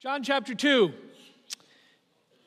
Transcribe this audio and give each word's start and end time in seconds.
John 0.00 0.22
chapter 0.22 0.54
2. 0.54 0.92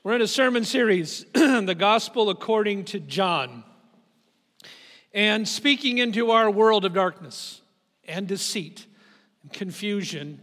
We're 0.06 0.16
in 0.16 0.22
a 0.22 0.28
sermon 0.28 0.64
series, 0.64 1.26
The 1.34 1.76
Gospel 1.77 2.30
According 2.30 2.85
to 2.85 3.00
John. 3.02 3.66
And 5.13 5.46
speaking 5.46 5.97
into 5.97 6.31
our 6.31 6.49
world 6.49 6.85
of 6.85 6.93
darkness 6.93 7.61
and 8.05 8.25
deceit 8.25 8.85
and 9.43 9.51
confusion, 9.51 10.39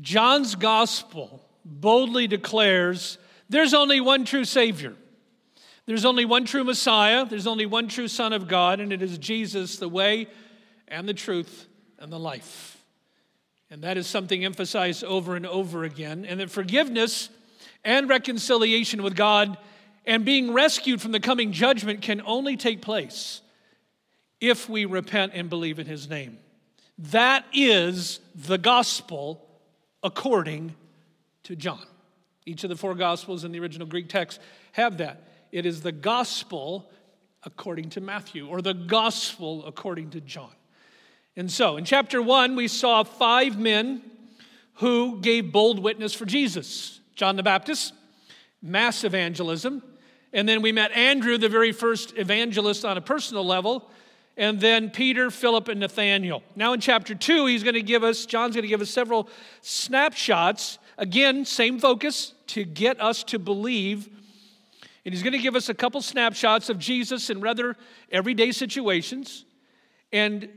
John's 0.00 0.54
gospel 0.54 1.44
boldly 1.66 2.28
declares 2.28 3.18
there's 3.50 3.74
only 3.74 4.00
one 4.00 4.24
true 4.24 4.46
Savior. 4.46 4.94
There's 5.84 6.06
only 6.06 6.24
one 6.24 6.46
true 6.46 6.64
Messiah. 6.64 7.26
There's 7.26 7.46
only 7.46 7.66
one 7.66 7.88
true 7.88 8.08
Son 8.08 8.32
of 8.32 8.48
God, 8.48 8.80
and 8.80 8.90
it 8.90 9.02
is 9.02 9.18
Jesus, 9.18 9.76
the 9.76 9.86
way 9.86 10.28
and 10.88 11.06
the 11.06 11.12
truth 11.12 11.66
and 11.98 12.10
the 12.10 12.18
life. 12.18 12.81
And 13.72 13.84
that 13.84 13.96
is 13.96 14.06
something 14.06 14.44
emphasized 14.44 15.02
over 15.02 15.34
and 15.34 15.46
over 15.46 15.82
again. 15.82 16.26
And 16.26 16.40
that 16.40 16.50
forgiveness 16.50 17.30
and 17.82 18.06
reconciliation 18.06 19.02
with 19.02 19.16
God 19.16 19.56
and 20.04 20.26
being 20.26 20.52
rescued 20.52 21.00
from 21.00 21.12
the 21.12 21.20
coming 21.20 21.52
judgment 21.52 22.02
can 22.02 22.20
only 22.26 22.58
take 22.58 22.82
place 22.82 23.40
if 24.42 24.68
we 24.68 24.84
repent 24.84 25.32
and 25.34 25.48
believe 25.48 25.78
in 25.78 25.86
His 25.86 26.06
name. 26.06 26.36
That 26.98 27.46
is 27.54 28.20
the 28.34 28.58
gospel 28.58 29.42
according 30.02 30.74
to 31.44 31.56
John. 31.56 31.86
Each 32.44 32.64
of 32.64 32.68
the 32.68 32.76
four 32.76 32.94
gospels 32.94 33.42
in 33.42 33.52
the 33.52 33.60
original 33.60 33.86
Greek 33.86 34.10
text 34.10 34.38
have 34.72 34.98
that. 34.98 35.26
It 35.50 35.64
is 35.64 35.80
the 35.80 35.92
gospel 35.92 36.90
according 37.42 37.88
to 37.90 38.02
Matthew 38.02 38.48
or 38.48 38.60
the 38.60 38.74
gospel 38.74 39.64
according 39.64 40.10
to 40.10 40.20
John. 40.20 40.52
And 41.36 41.50
so, 41.50 41.76
in 41.78 41.84
chapter 41.84 42.20
one, 42.20 42.56
we 42.56 42.68
saw 42.68 43.04
five 43.04 43.58
men 43.58 44.02
who 44.74 45.20
gave 45.20 45.50
bold 45.52 45.78
witness 45.78 46.12
for 46.12 46.26
Jesus 46.26 47.00
John 47.14 47.36
the 47.36 47.42
Baptist, 47.42 47.94
mass 48.60 49.04
evangelism, 49.04 49.82
and 50.32 50.48
then 50.48 50.62
we 50.62 50.72
met 50.72 50.92
Andrew, 50.92 51.38
the 51.38 51.48
very 51.48 51.72
first 51.72 52.16
evangelist 52.16 52.84
on 52.84 52.96
a 52.96 53.00
personal 53.00 53.44
level, 53.46 53.90
and 54.36 54.60
then 54.60 54.90
Peter, 54.90 55.30
Philip, 55.30 55.68
and 55.68 55.80
Nathaniel. 55.80 56.42
Now, 56.56 56.72
in 56.72 56.80
chapter 56.80 57.14
two, 57.14 57.46
he's 57.46 57.62
going 57.62 57.74
to 57.74 57.82
give 57.82 58.02
us, 58.02 58.24
John's 58.24 58.54
going 58.54 58.62
to 58.62 58.68
give 58.68 58.80
us 58.80 58.90
several 58.90 59.28
snapshots. 59.60 60.78
Again, 60.96 61.44
same 61.44 61.78
focus 61.78 62.32
to 62.48 62.64
get 62.64 63.00
us 63.00 63.24
to 63.24 63.38
believe. 63.38 64.08
And 65.04 65.12
he's 65.12 65.22
going 65.22 65.34
to 65.34 65.38
give 65.38 65.56
us 65.56 65.68
a 65.68 65.74
couple 65.74 66.00
snapshots 66.00 66.70
of 66.70 66.78
Jesus 66.78 67.28
in 67.28 67.40
rather 67.40 67.76
everyday 68.10 68.52
situations. 68.52 69.44
And 70.12 70.48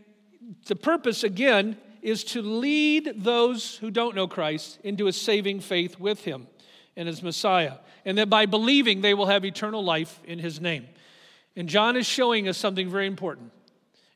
the 0.67 0.75
purpose, 0.75 1.23
again, 1.23 1.77
is 2.01 2.23
to 2.23 2.41
lead 2.41 3.13
those 3.17 3.77
who 3.77 3.89
don't 3.89 4.15
know 4.15 4.27
Christ 4.27 4.79
into 4.83 5.07
a 5.07 5.13
saving 5.13 5.59
faith 5.59 5.99
with 5.99 6.23
him 6.23 6.47
and 6.95 7.07
his 7.07 7.23
Messiah. 7.23 7.77
And 8.05 8.17
that 8.17 8.29
by 8.29 8.45
believing, 8.45 9.01
they 9.01 9.13
will 9.13 9.25
have 9.25 9.43
eternal 9.43 9.83
life 9.83 10.19
in 10.25 10.37
his 10.37 10.61
name. 10.61 10.87
And 11.55 11.67
John 11.67 11.95
is 11.95 12.05
showing 12.05 12.47
us 12.47 12.57
something 12.57 12.89
very 12.89 13.07
important, 13.07 13.51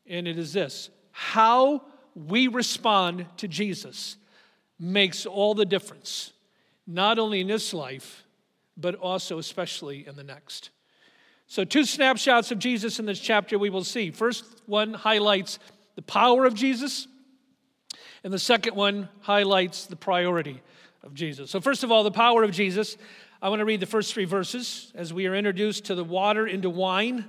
and 0.06 0.28
it 0.28 0.38
is 0.38 0.54
this 0.54 0.90
how 1.12 1.84
we 2.16 2.48
respond 2.48 3.26
to 3.38 3.48
Jesus 3.48 4.18
makes 4.80 5.26
all 5.26 5.54
the 5.54 5.66
difference, 5.66 6.32
not 6.88 7.20
only 7.20 7.42
in 7.42 7.48
this 7.48 7.74
life, 7.74 8.24
but 8.78 8.96
also, 8.96 9.38
especially, 9.38 10.08
in 10.08 10.16
the 10.16 10.24
next. 10.24 10.70
So, 11.48 11.66
two 11.66 11.84
snapshots 11.84 12.52
of 12.52 12.60
Jesus 12.60 13.00
in 13.00 13.06
this 13.06 13.20
chapter 13.20 13.58
we 13.58 13.70
will 13.70 13.84
see. 13.84 14.12
First 14.12 14.46
one 14.66 14.94
highlights 14.94 15.60
the 16.00 16.04
power 16.04 16.46
of 16.46 16.54
Jesus, 16.54 17.10
and 18.24 18.32
the 18.32 18.40
second 18.40 18.74
one 18.74 19.10
highlights 19.20 19.86
the 19.86 19.98
priority 19.98 20.62
of 21.04 21.14
Jesus. 21.14 21.52
So, 21.52 21.60
first 21.60 21.84
of 21.84 21.92
all, 21.92 22.06
the 22.06 22.10
power 22.10 22.42
of 22.42 22.52
Jesus. 22.52 22.96
I 23.42 23.50
want 23.50 23.60
to 23.60 23.66
read 23.66 23.82
the 23.82 23.86
first 23.86 24.14
three 24.14 24.24
verses 24.24 24.94
as 24.96 25.14
we 25.14 25.28
are 25.28 25.36
introduced 25.36 25.84
to 25.86 25.96
the 25.96 26.06
water 26.06 26.48
into 26.48 26.70
wine. 26.70 27.26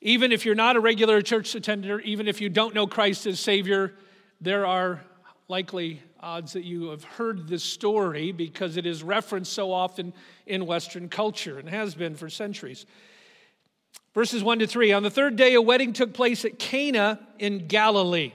Even 0.00 0.30
if 0.30 0.46
you're 0.46 0.54
not 0.54 0.76
a 0.76 0.80
regular 0.80 1.20
church 1.22 1.56
attender, 1.56 1.98
even 2.02 2.28
if 2.28 2.40
you 2.40 2.48
don't 2.48 2.72
know 2.72 2.86
Christ 2.86 3.26
as 3.26 3.40
Savior, 3.40 3.94
there 4.40 4.64
are 4.64 5.00
likely 5.48 6.00
odds 6.20 6.52
that 6.52 6.62
you 6.62 6.90
have 6.90 7.02
heard 7.02 7.48
this 7.48 7.64
story 7.64 8.30
because 8.30 8.76
it 8.76 8.86
is 8.86 9.02
referenced 9.02 9.52
so 9.52 9.72
often 9.72 10.12
in 10.46 10.66
Western 10.66 11.08
culture 11.08 11.58
and 11.58 11.68
has 11.68 11.96
been 11.96 12.14
for 12.14 12.30
centuries. 12.30 12.86
Verses 14.16 14.42
1 14.42 14.60
to 14.60 14.66
3. 14.66 14.92
On 14.92 15.02
the 15.02 15.10
third 15.10 15.36
day, 15.36 15.52
a 15.52 15.60
wedding 15.60 15.92
took 15.92 16.14
place 16.14 16.46
at 16.46 16.58
Cana 16.58 17.20
in 17.38 17.66
Galilee. 17.66 18.32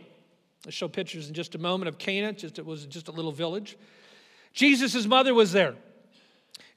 I'll 0.64 0.72
show 0.72 0.88
pictures 0.88 1.28
in 1.28 1.34
just 1.34 1.56
a 1.56 1.58
moment 1.58 1.90
of 1.90 1.98
Cana, 1.98 2.34
just, 2.34 2.60
it 2.60 2.66
was 2.68 2.86
just 2.86 3.08
a 3.08 3.12
little 3.12 3.32
village. 3.32 3.76
Jesus' 4.54 5.08
mother 5.08 5.34
was 5.34 5.54
there. 5.54 5.74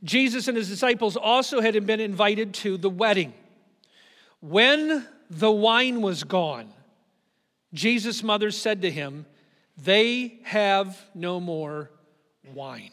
Jesus 0.04 0.48
and 0.48 0.56
his 0.56 0.70
disciples 0.70 1.18
also 1.18 1.60
had 1.60 1.84
been 1.84 2.00
invited 2.00 2.54
to 2.54 2.78
the 2.78 2.88
wedding. 2.88 3.34
When 4.40 5.06
the 5.28 5.52
wine 5.52 6.00
was 6.00 6.24
gone, 6.24 6.72
Jesus' 7.74 8.22
mother 8.22 8.50
said 8.50 8.80
to 8.80 8.90
him, 8.90 9.26
They 9.76 10.38
have 10.44 10.98
no 11.14 11.40
more 11.40 11.90
wine. 12.54 12.92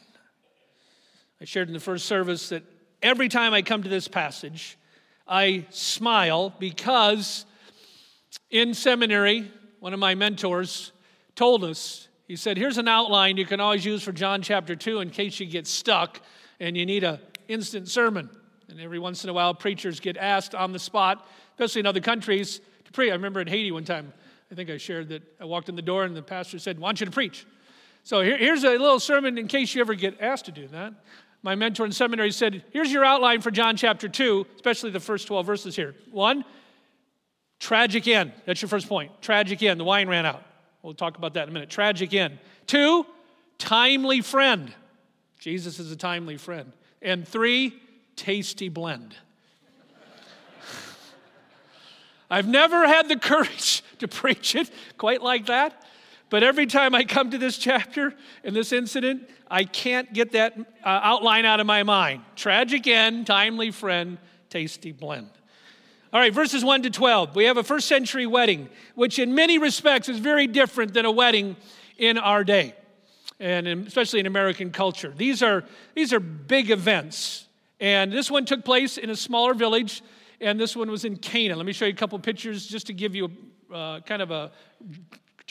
I 1.40 1.46
shared 1.46 1.70
in 1.70 1.74
the 1.74 1.80
first 1.80 2.06
service 2.06 2.50
that 2.50 2.64
every 3.02 3.30
time 3.30 3.54
I 3.54 3.62
come 3.62 3.84
to 3.84 3.90
this 3.90 4.10
passage, 4.10 4.78
I 5.28 5.66
smile 5.70 6.54
because 6.60 7.46
in 8.50 8.74
seminary, 8.74 9.52
one 9.80 9.94
of 9.94 10.00
my 10.00 10.16
mentors 10.16 10.92
told 11.36 11.64
us, 11.64 12.08
he 12.28 12.36
said, 12.36 12.58
Here's 12.58 12.78
an 12.78 12.88
outline 12.88 13.38
you 13.38 13.46
can 13.46 13.60
always 13.60 13.86
use 13.86 14.04
for 14.04 14.12
John 14.12 14.42
chapter 14.42 14.76
2 14.76 15.00
in 15.00 15.10
case 15.10 15.40
you 15.40 15.46
get 15.46 15.68
stuck 15.68 16.22
and 16.60 16.78
you 16.78 16.86
need 16.86 17.04
an 17.04 17.20
instant 17.48 17.90
sermon. 17.90 18.30
And 18.70 18.80
every 18.80 19.00
once 19.00 19.24
in 19.24 19.30
a 19.30 19.34
while, 19.34 19.54
preachers 19.54 20.00
get 20.00 20.16
asked 20.16 20.56
on 20.56 20.72
the 20.72 20.80
spot, 20.80 21.28
especially 21.54 21.82
in 21.82 21.86
other 21.86 22.00
countries, 22.00 22.62
to 22.86 22.92
preach. 22.92 23.10
I 23.10 23.16
remember 23.16 23.42
in 23.42 23.48
Haiti 23.48 23.72
one 23.72 23.84
time, 23.84 24.14
I 24.52 24.56
think 24.56 24.70
I 24.70 24.78
shared 24.78 25.10
that 25.10 25.24
I 25.40 25.46
walked 25.46 25.68
in 25.68 25.76
the 25.76 25.82
door 25.82 26.04
and 26.04 26.16
the 26.16 26.22
pastor 26.22 26.60
said, 26.60 26.78
I 26.78 26.80
want 26.80 27.00
you 27.00 27.06
to 27.06 27.12
preach. 27.12 27.46
So 28.04 28.22
here, 28.22 28.38
here's 28.38 28.64
a 28.64 28.72
little 28.72 29.00
sermon 29.00 29.38
in 29.38 29.48
case 29.48 29.76
you 29.76 29.82
ever 29.82 29.94
get 29.94 30.20
asked 30.22 30.46
to 30.46 30.52
do 30.52 30.68
that 30.70 30.94
my 31.44 31.56
mentor 31.56 31.86
in 31.86 31.92
seminary 31.92 32.32
said, 32.32 32.64
Here's 32.72 32.92
your 32.92 33.04
outline 33.04 33.42
for 33.42 33.52
John 33.52 33.76
chapter 33.76 34.08
2, 34.08 34.46
especially 34.56 34.92
the 34.92 35.00
first 35.00 35.28
12 35.28 35.46
verses 35.46 35.76
here. 35.76 35.96
One, 36.12 36.46
tragic 37.60 38.08
end. 38.08 38.34
That's 38.46 38.62
your 38.62 38.70
first 38.70 38.88
point. 38.88 39.12
Tragic 39.22 39.62
end. 39.64 39.80
The 39.80 39.84
wine 39.84 40.08
ran 40.08 40.26
out. 40.26 40.44
We'll 40.84 40.94
talk 40.94 41.18
about 41.18 41.34
that 41.36 41.44
in 41.44 41.50
a 41.50 41.52
minute. 41.52 41.70
Tragic 41.70 42.14
end. 42.14 42.40
Two, 42.68 43.06
timely 43.58 44.22
friend. 44.22 44.74
Jesus 45.40 45.80
is 45.80 45.92
a 45.92 45.96
timely 45.96 46.38
friend. 46.38 46.72
And 47.02 47.28
three, 47.28 47.74
tasty 48.16 48.70
blend. 48.70 49.16
I've 52.30 52.48
never 52.48 52.88
had 52.88 53.10
the 53.10 53.18
courage 53.18 53.84
to 54.00 54.08
preach 54.08 54.56
it 54.56 54.70
quite 54.98 55.24
like 55.24 55.48
that. 55.48 55.86
But 56.32 56.44
every 56.44 56.66
time 56.66 56.96
I 56.96 57.04
come 57.04 57.30
to 57.32 57.38
this 57.38 57.58
chapter 57.58 58.14
and 58.46 58.56
this 58.56 58.72
incident, 58.72 59.30
I 59.50 59.66
can't 59.66 60.12
get 60.14 60.32
that 60.32 60.58
uh, 60.58 60.64
outline 60.86 61.44
out 61.44 61.60
of 61.60 61.68
my 61.68 61.84
mind. 61.84 62.24
Tragic 62.38 62.88
end, 62.88 63.28
timely 63.28 63.70
friend, 63.70 64.18
tasty 64.50 64.94
blend. 64.94 65.30
All 66.14 66.22
right, 66.22 66.34
verses 66.34 66.64
1 66.64 66.84
to 66.84 66.90
12. 66.90 67.36
We 67.36 67.44
have 67.46 67.58
a 67.58 67.64
first 67.64 67.90
century 67.90 68.26
wedding, 68.26 68.70
which 68.96 69.20
in 69.20 69.36
many 69.36 69.58
respects 69.58 70.08
is 70.08 70.20
very 70.20 70.48
different 70.48 70.94
than 70.94 71.04
a 71.04 71.12
wedding 71.12 71.58
in 71.98 72.18
our 72.18 72.46
day, 72.46 72.76
and 73.42 73.68
especially 73.68 74.22
in 74.22 74.26
American 74.26 74.72
culture. 74.72 75.14
These 75.16 75.44
are, 75.44 75.66
these 75.96 76.14
are 76.14 76.22
big 76.22 76.72
events. 76.72 77.46
And 77.82 78.10
this 78.10 78.32
one 78.32 78.46
took 78.46 78.64
place 78.64 78.98
in 78.98 79.10
a 79.10 79.18
smaller 79.18 79.54
village, 79.54 80.02
and 80.40 80.58
this 80.58 80.78
one 80.78 80.90
was 80.90 81.04
in 81.04 81.18
Cana. 81.18 81.58
Let 81.58 81.66
me 81.66 81.74
show 81.74 81.86
you 81.86 81.92
a 81.92 81.96
couple 81.96 82.18
pictures 82.20 82.68
just 82.68 82.88
to 82.88 82.94
give 82.94 83.16
you 83.16 83.30
a, 83.70 83.76
uh, 83.76 84.00
kind 84.00 84.22
of 84.22 84.32
a 84.32 84.52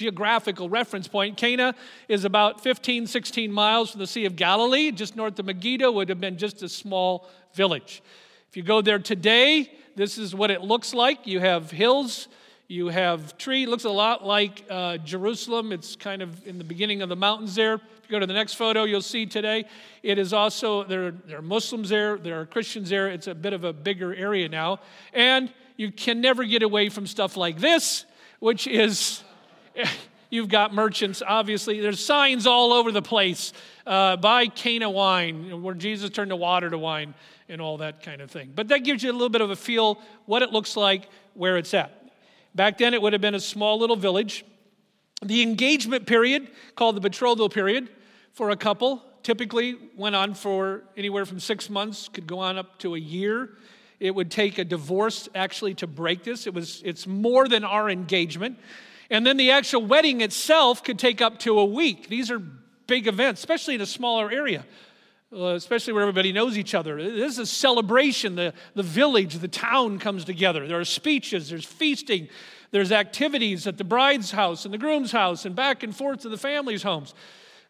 geographical 0.01 0.71
reference 0.71 1.07
point. 1.07 1.37
Cana 1.37 1.75
is 2.09 2.25
about 2.25 2.63
15, 2.63 3.07
16 3.07 3.53
miles 3.53 3.91
from 3.91 4.01
the 4.01 4.07
Sea 4.07 4.25
of 4.25 4.35
Galilee. 4.35 4.91
Just 4.91 5.15
north 5.15 5.39
of 5.39 5.45
Megiddo 5.45 5.93
would 5.93 6.09
have 6.09 6.19
been 6.19 6.39
just 6.39 6.63
a 6.63 6.71
small 6.71 7.29
village. 7.53 8.03
If 8.49 8.57
you 8.57 8.63
go 8.63 8.81
there 8.81 8.99
today, 8.99 9.71
this 9.97 10.17
is 10.17 10.35
what 10.35 10.51
it 10.51 10.63
looks 10.63 10.95
like. 10.95 11.27
You 11.27 11.41
have 11.41 11.71
hills, 11.71 12.29
you 12.67 12.89
have 12.89 13.37
tree. 13.37 13.65
It 13.65 13.69
looks 13.69 13.85
a 13.85 13.91
lot 13.91 14.25
like 14.25 14.65
uh, 14.71 14.97
Jerusalem. 14.97 15.71
It's 15.71 15.97
kind 15.97 16.23
of 16.23 16.47
in 16.47 16.57
the 16.57 16.65
beginning 16.65 17.03
of 17.03 17.11
the 17.11 17.17
mountains 17.17 17.55
there. 17.55 17.75
If 17.75 17.83
you 18.09 18.13
go 18.13 18.21
to 18.21 18.27
the 18.27 18.33
next 18.33 18.55
photo, 18.55 18.85
you'll 18.85 19.03
see 19.03 19.27
today. 19.27 19.67
It 20.03 20.17
is 20.17 20.33
also, 20.33 20.83
there, 20.85 21.11
there 21.11 21.41
are 21.41 21.43
Muslims 21.43 21.91
there, 21.91 22.17
there 22.17 22.41
are 22.41 22.47
Christians 22.47 22.89
there. 22.89 23.09
It's 23.09 23.27
a 23.27 23.35
bit 23.35 23.53
of 23.53 23.65
a 23.65 23.75
bigger 23.75 24.15
area 24.15 24.49
now. 24.49 24.81
And 25.13 25.53
you 25.77 25.93
can 25.93 26.23
never 26.23 26.45
get 26.45 26.63
away 26.63 26.89
from 26.89 27.07
stuff 27.07 27.37
like 27.37 27.59
this, 27.59 28.07
which 28.39 28.67
is 28.67 29.23
You've 30.31 30.49
got 30.49 30.73
merchants, 30.73 31.23
obviously. 31.27 31.81
There's 31.81 32.05
signs 32.05 32.47
all 32.47 32.73
over 32.73 32.93
the 32.93 33.03
place. 33.03 33.53
Uh, 33.85 34.17
buy 34.17 34.47
Cana 34.47 34.89
wine, 34.89 35.63
where 35.63 35.75
Jesus 35.75 36.11
turned 36.11 36.31
the 36.31 36.37
water 36.37 36.71
to 36.71 36.79
wine, 36.79 37.15
and 37.49 37.61
all 37.61 37.79
that 37.79 38.03
kind 38.03 38.21
of 38.21 38.31
thing. 38.31 38.53
But 38.55 38.69
that 38.69 38.85
gives 38.85 39.03
you 39.03 39.11
a 39.11 39.13
little 39.13 39.29
bit 39.29 39.41
of 39.41 39.51
a 39.51 39.57
feel 39.57 40.01
what 40.27 40.43
it 40.43 40.51
looks 40.51 40.77
like, 40.77 41.09
where 41.35 41.57
it's 41.57 41.75
at. 41.75 42.13
Back 42.55 42.79
then, 42.79 42.95
it 42.95 43.03
would 43.03 43.13
have 43.13 43.23
been 43.23 43.35
a 43.35 43.41
small 43.41 43.79
little 43.79 43.97
village. 43.97 44.45
The 45.25 45.43
engagement 45.43 46.07
period, 46.07 46.49
called 46.77 46.97
the 46.97 47.01
betrothal 47.01 47.49
period, 47.49 47.89
for 48.33 48.51
a 48.51 48.57
couple 48.57 49.03
typically 49.23 49.77
went 49.97 50.17
on 50.17 50.35
for 50.35 50.85
anywhere 50.97 51.27
from 51.27 51.41
six 51.41 51.69
months, 51.69 52.09
could 52.09 52.27
go 52.27 52.39
on 52.39 52.57
up 52.57 52.79
to 52.79 52.95
a 52.95 52.99
year. 52.99 53.51
It 53.99 54.15
would 54.15 54.31
take 54.31 54.59
a 54.59 54.65
divorce 54.65 55.29
actually 55.35 55.75
to 55.75 55.87
break 55.87 56.25
this. 56.25 56.47
It 56.47 56.55
was, 56.55 56.81
it's 56.85 57.07
more 57.07 57.47
than 57.49 57.65
our 57.65 57.91
engagement. 57.91 58.59
And 59.11 59.27
then 59.27 59.37
the 59.37 59.51
actual 59.51 59.85
wedding 59.85 60.21
itself 60.21 60.85
could 60.85 60.99
take 60.99 61.21
up 61.21 61.41
to 61.41 61.59
a 61.59 61.65
week. 61.65 62.09
These 62.09 62.31
are 62.31 62.39
big 62.87 63.09
events, 63.09 63.41
especially 63.41 63.75
in 63.75 63.81
a 63.81 63.87
smaller 63.87 64.31
area, 64.31 64.65
uh, 65.33 65.55
especially 65.55 65.93
where 65.93 66.03
everybody 66.03 66.33
knows 66.33 66.57
each 66.57 66.75
other. 66.75 66.97
This 66.97 67.33
is 67.33 67.39
a 67.39 67.47
celebration. 67.47 68.37
The, 68.37 68.55
the 68.75 68.85
village, 68.85 69.39
the 69.39 69.49
town 69.49 69.99
comes 69.99 70.25
together. 70.25 70.67
There 70.69 70.79
are 70.79 70.85
speeches, 70.85 71.51
there's 71.51 71.65
feasting, 71.65 72.29
there's 72.71 72.93
activities 72.93 73.67
at 73.67 73.79
the 73.79 73.85
bride's 73.85 74.31
house 74.31 74.65
and 74.65 74.73
the 74.73 74.79
groom's 74.79 75.11
house 75.11 75.45
and 75.45 75.57
back 75.57 75.83
and 75.83 75.95
forth 75.95 76.21
to 76.21 76.29
the 76.29 76.39
family's 76.39 76.85
homes. 76.85 77.15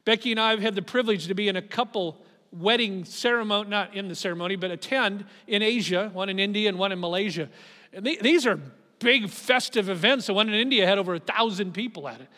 Becky 0.05 0.31
and 0.31 0.41
I 0.41 0.51
have 0.51 0.61
had 0.61 0.75
the 0.75 0.83
privilege 0.83 1.27
to 1.27 1.35
be 1.35 1.49
in 1.49 1.57
a 1.57 1.63
couple 1.63 2.23
wedding 2.53 3.05
ceremony, 3.05 3.69
not 3.71 3.95
in 3.95 4.09
the 4.09 4.15
ceremony, 4.15 4.57
but 4.57 4.71
attend 4.71 5.25
in 5.47 5.63
Asia, 5.63 6.11
one 6.13 6.29
in 6.29 6.39
India 6.39 6.69
and 6.69 6.79
one 6.79 6.93
in 6.93 7.01
Malaysia. 7.01 7.49
And 7.93 8.05
these 8.05 8.47
are 8.47 8.59
big 9.01 9.29
festive 9.29 9.89
events. 9.89 10.27
The 10.27 10.35
one 10.35 10.49
in 10.49 10.55
India 10.55 10.87
had 10.87 10.99
over 10.99 11.15
a 11.15 11.21
thousand 11.21 11.73
people 11.73 12.07
at 12.09 12.21
it. 12.21 12.29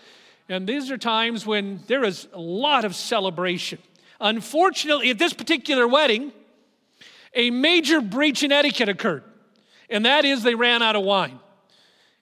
And 0.48 0.66
these 0.66 0.90
are 0.90 0.98
times 0.98 1.46
when 1.46 1.80
there 1.86 2.04
is 2.04 2.26
a 2.32 2.40
lot 2.40 2.84
of 2.84 2.94
celebration. 2.94 3.78
Unfortunately, 4.20 5.10
at 5.10 5.18
this 5.18 5.32
particular 5.32 5.86
wedding, 5.86 6.32
a 7.34 7.50
major 7.50 8.00
breach 8.00 8.42
in 8.42 8.52
etiquette 8.52 8.88
occurred, 8.88 9.24
and 9.88 10.04
that 10.06 10.24
is 10.24 10.42
they 10.42 10.54
ran 10.54 10.82
out 10.82 10.96
of 10.96 11.02
wine. 11.02 11.38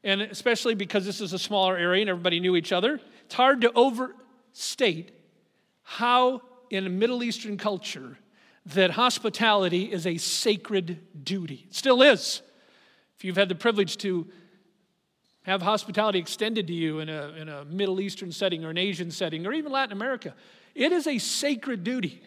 And 0.03 0.23
especially 0.23 0.75
because 0.75 1.05
this 1.05 1.21
is 1.21 1.33
a 1.33 1.39
smaller 1.39 1.77
area 1.77 2.01
and 2.03 2.11
everybody 2.11 2.41
knew 2.41 2.57
each 2.57 2.73
other, 2.73 3.01
it's 3.25 3.35
hard 3.35 3.61
to 3.63 3.73
overstate 3.75 5.13
how 5.83 6.41
in 6.71 6.99
Middle 6.99 7.23
Eastern 7.23 7.59
culture 7.59 8.17
that 8.67 8.93
hospitality 8.93 9.93
is 9.93 10.07
a 10.07 10.17
sacred 10.17 11.25
duty. 11.25 11.67
It 11.69 11.75
still 11.75 12.03
is. 12.03 12.43
If 13.21 13.25
you've 13.27 13.37
had 13.37 13.51
the 13.51 13.55
privilege 13.55 13.99
to 13.99 14.27
have 15.43 15.61
hospitality 15.61 16.19
extended 16.19 16.67
to 16.69 16.73
you 16.73 17.01
in 17.01 17.11
a, 17.11 17.29
in 17.37 17.51
a 17.51 17.67
Middle 17.67 18.01
Eastern 18.01 18.33
setting 18.33 18.65
or 18.65 18.71
an 18.71 18.79
Asian 18.79 19.11
setting 19.11 19.47
or 19.47 19.53
even 19.53 19.71
Latin 19.71 19.93
America, 19.93 20.35
it 20.75 20.91
is 20.91 21.07
a 21.07 21.19
sacred 21.19 21.85
duty. 21.85 22.23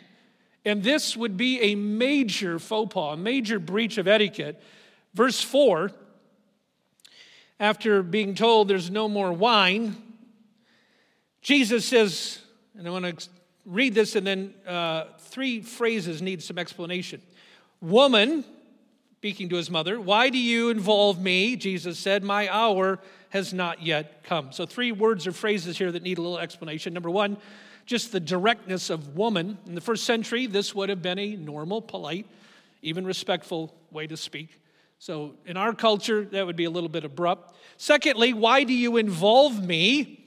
And 0.63 0.83
this 0.83 1.17
would 1.17 1.35
be 1.35 1.59
a 1.61 1.73
major 1.73 2.59
faux 2.59 2.93
pas, 2.93 3.15
a 3.15 3.17
major 3.17 3.57
breach 3.57 3.97
of 3.97 4.07
etiquette. 4.07 4.61
Verse 5.15 5.41
4 5.41 5.89
after 7.59 8.03
being 8.03 8.35
told 8.35 8.67
there's 8.67 8.91
no 8.91 9.09
more 9.09 9.33
wine, 9.33 9.95
Jesus 11.41 11.85
says, 11.85 12.39
and 12.77 12.87
I 12.87 12.91
want 12.91 13.19
to 13.19 13.29
read 13.65 13.95
this, 13.95 14.15
and 14.15 14.27
then 14.27 14.53
uh, 14.67 15.05
three 15.17 15.61
phrases 15.61 16.21
need 16.21 16.43
some 16.43 16.59
explanation. 16.59 17.19
Woman, 17.81 18.45
speaking 19.23 19.47
to 19.47 19.55
his 19.55 19.69
mother, 19.69 20.01
why 20.01 20.29
do 20.29 20.37
you 20.37 20.69
involve 20.69 21.17
me? 21.17 21.55
Jesus 21.55 21.97
said, 21.97 22.25
My 22.25 22.49
hour 22.49 22.99
has 23.29 23.53
not 23.53 23.81
yet 23.81 24.21
come. 24.25 24.51
So, 24.51 24.65
three 24.65 24.91
words 24.91 25.25
or 25.25 25.31
phrases 25.31 25.77
here 25.77 25.93
that 25.93 26.03
need 26.03 26.17
a 26.17 26.21
little 26.21 26.39
explanation. 26.39 26.93
Number 26.93 27.09
one, 27.09 27.37
just 27.85 28.11
the 28.11 28.19
directness 28.19 28.89
of 28.89 29.15
woman. 29.15 29.57
In 29.65 29.75
the 29.75 29.79
first 29.79 30.03
century, 30.03 30.45
this 30.45 30.75
would 30.75 30.89
have 30.89 31.01
been 31.01 31.17
a 31.19 31.37
normal, 31.37 31.81
polite, 31.81 32.27
even 32.81 33.05
respectful 33.05 33.73
way 33.91 34.07
to 34.07 34.17
speak. 34.17 34.59
So, 34.99 35.35
in 35.45 35.55
our 35.55 35.73
culture, 35.73 36.25
that 36.25 36.45
would 36.45 36.57
be 36.57 36.65
a 36.65 36.69
little 36.69 36.89
bit 36.89 37.05
abrupt. 37.05 37.55
Secondly, 37.77 38.33
why 38.33 38.65
do 38.65 38.73
you 38.73 38.97
involve 38.97 39.65
me? 39.65 40.19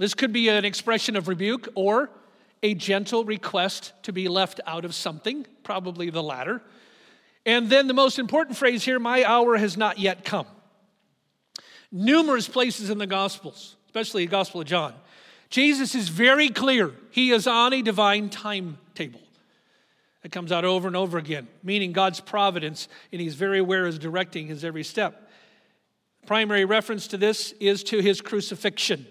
This 0.00 0.14
could 0.14 0.32
be 0.32 0.48
an 0.48 0.64
expression 0.64 1.14
of 1.14 1.28
rebuke 1.28 1.68
or 1.76 2.10
a 2.64 2.74
gentle 2.74 3.22
request 3.24 3.92
to 4.02 4.12
be 4.12 4.26
left 4.26 4.58
out 4.66 4.84
of 4.84 4.96
something, 4.96 5.46
probably 5.62 6.10
the 6.10 6.24
latter. 6.24 6.60
And 7.46 7.70
then 7.70 7.86
the 7.86 7.94
most 7.94 8.18
important 8.18 8.56
phrase 8.56 8.84
here 8.84 8.98
my 8.98 9.24
hour 9.24 9.56
has 9.56 9.76
not 9.76 9.98
yet 9.98 10.24
come. 10.24 10.46
Numerous 11.90 12.48
places 12.48 12.90
in 12.90 12.98
the 12.98 13.06
Gospels, 13.06 13.76
especially 13.86 14.26
the 14.26 14.30
Gospel 14.30 14.60
of 14.60 14.66
John, 14.66 14.94
Jesus 15.48 15.94
is 15.94 16.08
very 16.08 16.48
clear. 16.48 16.92
He 17.10 17.32
is 17.32 17.46
on 17.46 17.72
a 17.72 17.82
divine 17.82 18.28
timetable. 18.28 19.20
It 20.22 20.30
comes 20.30 20.52
out 20.52 20.64
over 20.64 20.86
and 20.86 20.96
over 20.96 21.18
again, 21.18 21.48
meaning 21.62 21.92
God's 21.92 22.20
providence, 22.20 22.88
and 23.10 23.20
He's 23.20 23.34
very 23.34 23.58
aware 23.58 23.86
is 23.86 23.98
directing 23.98 24.46
his 24.46 24.64
every 24.64 24.84
step. 24.84 25.28
Primary 26.26 26.64
reference 26.64 27.08
to 27.08 27.16
this 27.16 27.52
is 27.58 27.82
to 27.84 28.00
his 28.00 28.20
crucifixion. 28.20 29.06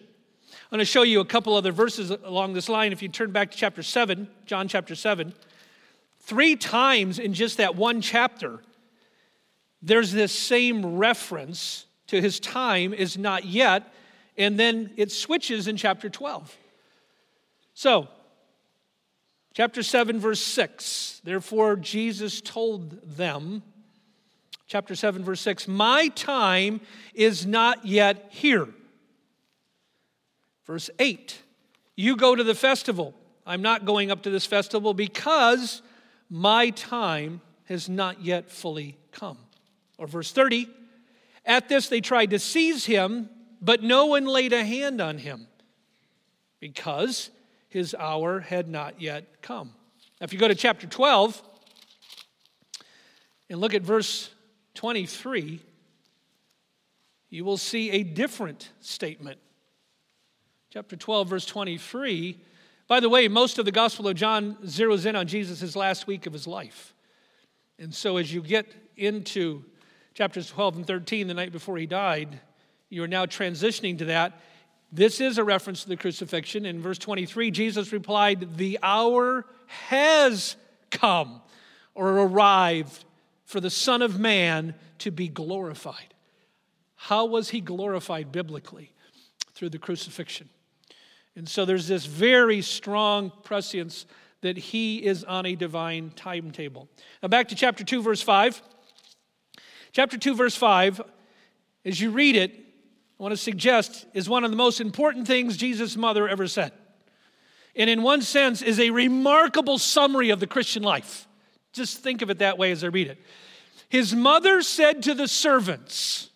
I'm 0.71 0.77
going 0.77 0.79
to 0.79 0.85
show 0.85 1.01
you 1.01 1.19
a 1.19 1.25
couple 1.25 1.55
other 1.55 1.71
verses 1.71 2.11
along 2.11 2.53
this 2.53 2.69
line. 2.69 2.91
If 2.91 3.01
you 3.01 3.09
turn 3.09 3.31
back 3.31 3.49
to 3.51 3.57
chapter 3.57 3.81
7, 3.81 4.29
John 4.45 4.67
chapter 4.67 4.93
7, 4.93 5.33
three 6.29 6.55
times 6.55 7.17
in 7.17 7.33
just 7.33 7.57
that 7.57 7.75
one 7.75 8.01
chapter, 8.01 8.59
there's 9.81 10.11
this 10.11 10.31
same 10.31 10.97
reference 10.97 11.87
to 12.07 12.21
his 12.21 12.39
time 12.39 12.93
is 12.93 13.17
not 13.17 13.45
yet, 13.45 13.91
and 14.37 14.59
then 14.59 14.91
it 14.95 15.11
switches 15.11 15.67
in 15.67 15.75
chapter 15.75 16.07
12. 16.07 16.55
So, 17.73 18.07
chapter 19.55 19.81
7, 19.81 20.19
verse 20.19 20.39
6, 20.39 21.21
therefore 21.23 21.75
Jesus 21.75 22.41
told 22.41 23.17
them, 23.17 23.63
chapter 24.67 24.93
7, 24.93 25.23
verse 25.23 25.41
6, 25.41 25.67
My 25.67 26.09
time 26.09 26.79
is 27.15 27.47
not 27.47 27.85
yet 27.85 28.27
here. 28.29 28.67
Verse 30.67 30.91
8 30.99 31.41
You 31.95 32.15
go 32.15 32.35
to 32.35 32.43
the 32.43 32.53
festival. 32.53 33.15
I'm 33.47 33.63
not 33.63 33.85
going 33.85 34.11
up 34.11 34.21
to 34.23 34.29
this 34.29 34.45
festival 34.45 34.93
because 34.93 35.81
my 36.29 36.69
time 36.69 37.41
has 37.65 37.89
not 37.89 38.23
yet 38.23 38.49
fully 38.49 38.97
come. 39.11 39.37
Or 39.97 40.07
verse 40.07 40.31
30 40.31 40.67
At 41.45 41.69
this 41.69 41.89
they 41.89 42.01
tried 42.01 42.29
to 42.31 42.39
seize 42.39 42.85
him, 42.85 43.29
but 43.61 43.83
no 43.83 44.07
one 44.07 44.25
laid 44.25 44.53
a 44.53 44.63
hand 44.63 45.01
on 45.01 45.17
him 45.17 45.47
because 46.59 47.29
his 47.69 47.95
hour 47.95 48.39
had 48.39 48.67
not 48.67 49.01
yet 49.01 49.41
come. 49.41 49.73
Now, 50.19 50.25
if 50.25 50.33
you 50.33 50.39
go 50.39 50.47
to 50.47 50.55
chapter 50.55 50.87
12 50.87 51.41
and 53.49 53.59
look 53.59 53.73
at 53.73 53.81
verse 53.81 54.29
23, 54.75 55.61
you 57.29 57.45
will 57.45 57.57
see 57.57 57.91
a 57.91 58.03
different 58.03 58.71
statement 58.81 59.39
chapter 60.71 60.95
12, 60.95 61.29
verse 61.29 61.45
23. 61.45 62.39
By 62.89 62.99
the 62.99 63.07
way, 63.07 63.27
most 63.27 63.59
of 63.59 63.65
the 63.65 63.71
Gospel 63.71 64.07
of 64.07 64.15
John 64.15 64.57
zeroes 64.65 65.05
in 65.05 65.15
on 65.15 65.27
Jesus' 65.27 65.75
last 65.75 66.07
week 66.07 66.25
of 66.25 66.33
his 66.33 66.47
life. 66.47 66.95
And 67.77 67.93
so 67.93 68.17
as 68.17 68.33
you 68.33 68.41
get 68.41 68.65
into 68.97 69.63
chapters 70.15 70.49
12 70.49 70.77
and 70.77 70.87
13, 70.87 71.27
the 71.27 71.35
night 71.35 71.51
before 71.51 71.77
he 71.77 71.85
died, 71.85 72.39
you 72.89 73.03
are 73.03 73.07
now 73.07 73.27
transitioning 73.27 73.99
to 73.99 74.05
that. 74.05 74.41
This 74.91 75.21
is 75.21 75.37
a 75.37 75.43
reference 75.43 75.83
to 75.83 75.89
the 75.89 75.97
crucifixion. 75.97 76.65
In 76.65 76.81
verse 76.81 76.97
23, 76.97 77.51
Jesus 77.51 77.93
replied, 77.93 78.57
The 78.57 78.79
hour 78.81 79.45
has 79.67 80.55
come 80.89 81.43
or 81.93 82.09
arrived 82.09 83.05
for 83.45 83.59
the 83.59 83.69
Son 83.69 84.01
of 84.01 84.19
Man 84.19 84.73
to 84.97 85.11
be 85.11 85.27
glorified. 85.27 86.15
How 86.95 87.25
was 87.25 87.49
he 87.49 87.61
glorified 87.61 88.31
biblically? 88.31 88.93
Through 89.53 89.69
the 89.69 89.77
crucifixion. 89.77 90.49
And 91.35 91.47
so 91.47 91.65
there's 91.65 91.87
this 91.87 92.05
very 92.05 92.61
strong 92.61 93.31
prescience 93.43 94.05
that 94.41 94.57
he 94.57 95.03
is 95.03 95.23
on 95.23 95.45
a 95.45 95.55
divine 95.55 96.11
timetable. 96.15 96.87
Now, 97.21 97.29
back 97.29 97.49
to 97.49 97.55
chapter 97.55 97.83
2, 97.83 98.01
verse 98.01 98.21
5. 98.21 98.61
Chapter 99.91 100.17
2, 100.17 100.35
verse 100.35 100.55
5, 100.55 101.01
as 101.85 101.99
you 101.99 102.11
read 102.11 102.35
it, 102.35 102.53
I 103.19 103.23
want 103.23 103.33
to 103.33 103.37
suggest 103.37 104.05
is 104.13 104.29
one 104.29 104.43
of 104.43 104.51
the 104.51 104.57
most 104.57 104.79
important 104.79 105.27
things 105.27 105.57
Jesus' 105.57 105.97
mother 105.97 106.27
ever 106.27 106.47
said. 106.47 106.71
And 107.75 107.89
in 107.89 108.01
one 108.01 108.21
sense, 108.21 108.61
is 108.61 108.79
a 108.79 108.91
remarkable 108.91 109.77
summary 109.77 110.29
of 110.29 110.39
the 110.39 110.47
Christian 110.47 110.83
life. 110.83 111.27
Just 111.73 111.99
think 111.99 112.21
of 112.21 112.29
it 112.29 112.39
that 112.39 112.57
way 112.57 112.71
as 112.71 112.83
I 112.83 112.87
read 112.87 113.07
it. 113.07 113.19
His 113.89 114.13
mother 114.15 114.61
said 114.61 115.03
to 115.03 115.13
the 115.13 115.27
servants, 115.27 116.29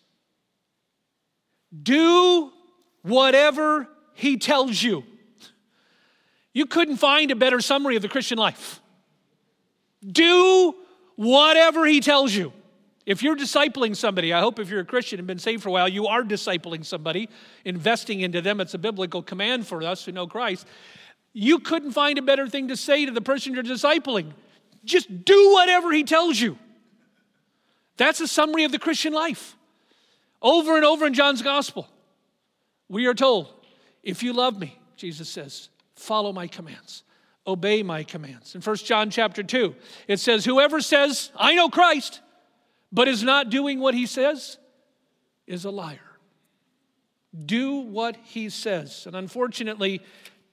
Do 1.82 2.52
whatever 3.02 3.88
he 4.14 4.36
tells 4.36 4.82
you. 4.82 5.04
You 6.52 6.66
couldn't 6.66 6.96
find 6.96 7.30
a 7.30 7.36
better 7.36 7.60
summary 7.60 7.96
of 7.96 8.02
the 8.02 8.08
Christian 8.08 8.38
life. 8.38 8.80
Do 10.06 10.74
whatever 11.16 11.84
he 11.84 12.00
tells 12.00 12.32
you. 12.34 12.52
If 13.06 13.22
you're 13.22 13.36
discipling 13.36 13.94
somebody, 13.94 14.32
I 14.32 14.40
hope 14.40 14.58
if 14.58 14.70
you're 14.70 14.80
a 14.80 14.84
Christian 14.84 15.18
and 15.18 15.26
been 15.26 15.38
saved 15.38 15.62
for 15.62 15.68
a 15.68 15.72
while, 15.72 15.88
you 15.88 16.06
are 16.06 16.22
discipling 16.22 16.84
somebody, 16.84 17.28
investing 17.64 18.20
into 18.20 18.40
them. 18.40 18.60
It's 18.60 18.72
a 18.72 18.78
biblical 18.78 19.22
command 19.22 19.66
for 19.66 19.82
us 19.82 20.04
who 20.04 20.12
know 20.12 20.26
Christ. 20.26 20.66
You 21.34 21.58
couldn't 21.58 21.90
find 21.90 22.16
a 22.16 22.22
better 22.22 22.48
thing 22.48 22.68
to 22.68 22.76
say 22.76 23.04
to 23.04 23.12
the 23.12 23.20
person 23.20 23.52
you're 23.52 23.62
discipling. 23.62 24.32
Just 24.84 25.24
do 25.24 25.52
whatever 25.52 25.92
he 25.92 26.04
tells 26.04 26.40
you. 26.40 26.58
That's 27.96 28.20
a 28.20 28.28
summary 28.28 28.64
of 28.64 28.72
the 28.72 28.78
Christian 28.78 29.12
life. 29.12 29.56
Over 30.40 30.76
and 30.76 30.84
over 30.84 31.06
in 31.06 31.14
John's 31.14 31.42
gospel, 31.42 31.88
we 32.88 33.06
are 33.06 33.14
told 33.14 33.48
if 34.04 34.22
you 34.22 34.32
love 34.32 34.58
me, 34.58 34.78
Jesus 34.96 35.28
says, 35.28 35.68
follow 35.96 36.32
my 36.32 36.46
commands. 36.46 37.02
obey 37.46 37.82
my 37.82 38.02
commands. 38.02 38.54
In 38.54 38.62
1 38.62 38.76
John 38.76 39.10
chapter 39.10 39.42
2, 39.42 39.74
it 40.08 40.18
says, 40.18 40.44
Whoever 40.44 40.80
says, 40.80 41.30
I 41.36 41.54
know 41.54 41.68
Christ, 41.68 42.20
but 42.90 43.08
is 43.08 43.22
not 43.22 43.50
doing 43.50 43.80
what 43.80 43.94
he 43.94 44.06
says, 44.06 44.58
is 45.46 45.64
a 45.64 45.70
liar. 45.70 45.98
Do 47.44 47.76
what 47.76 48.16
he 48.22 48.48
says. 48.48 49.06
And 49.06 49.14
unfortunately, 49.16 50.00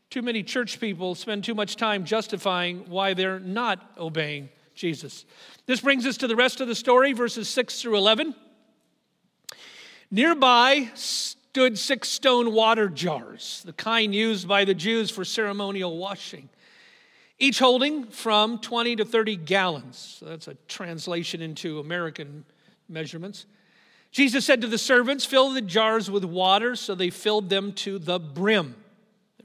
too 0.10 0.22
many 0.22 0.44
church 0.44 0.80
people 0.80 1.16
spend 1.16 1.44
too 1.44 1.56
much 1.56 1.76
time 1.78 2.04
justifying 2.04 2.90
why 2.90 3.14
they're 3.14 3.40
not 3.40 3.92
obeying 3.98 4.50
Jesus. 4.76 5.26
This 5.66 5.80
brings 5.80 6.06
us 6.06 6.18
to 6.18 6.28
the 6.28 6.36
rest 6.36 6.60
of 6.60 6.68
the 6.68 6.76
story, 6.76 7.14
verses 7.14 7.48
6 7.48 7.82
through 7.82 7.98
11. 7.98 8.36
Nearby 10.10 10.90
stood 11.52 11.78
six 11.78 12.08
stone 12.08 12.54
water 12.54 12.88
jars, 12.88 13.62
the 13.66 13.74
kind 13.74 14.16
used 14.16 14.48
by 14.48 14.64
the 14.64 14.74
Jews 14.74 15.12
for 15.12 15.26
ceremonial 15.26 15.98
washing, 15.98 16.48
each 17.40 17.60
holding 17.60 18.06
from 18.06 18.58
20 18.60 18.96
to 18.96 19.04
30 19.04 19.36
gallons. 19.36 20.18
So 20.18 20.28
that's 20.28 20.48
a 20.48 20.56
translation 20.70 21.42
into 21.42 21.80
American 21.80 22.46
measurements. 22.88 23.48
Jesus 24.12 24.46
said 24.46 24.62
to 24.62 24.68
the 24.68 24.78
servants, 24.78 25.26
Fill 25.26 25.50
the 25.50 25.62
jars 25.62 26.10
with 26.10 26.24
water, 26.24 26.78
so 26.78 26.96
they 26.96 27.10
filled 27.10 27.50
them 27.50 27.74
to 27.74 28.00
the 28.00 28.18
brim. 28.18 28.74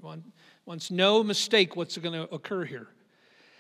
Wants 0.00 0.92
no 0.92 1.24
mistake 1.24 1.74
what's 1.74 1.98
going 1.98 2.12
to 2.12 2.32
occur 2.32 2.64
here. 2.64 2.86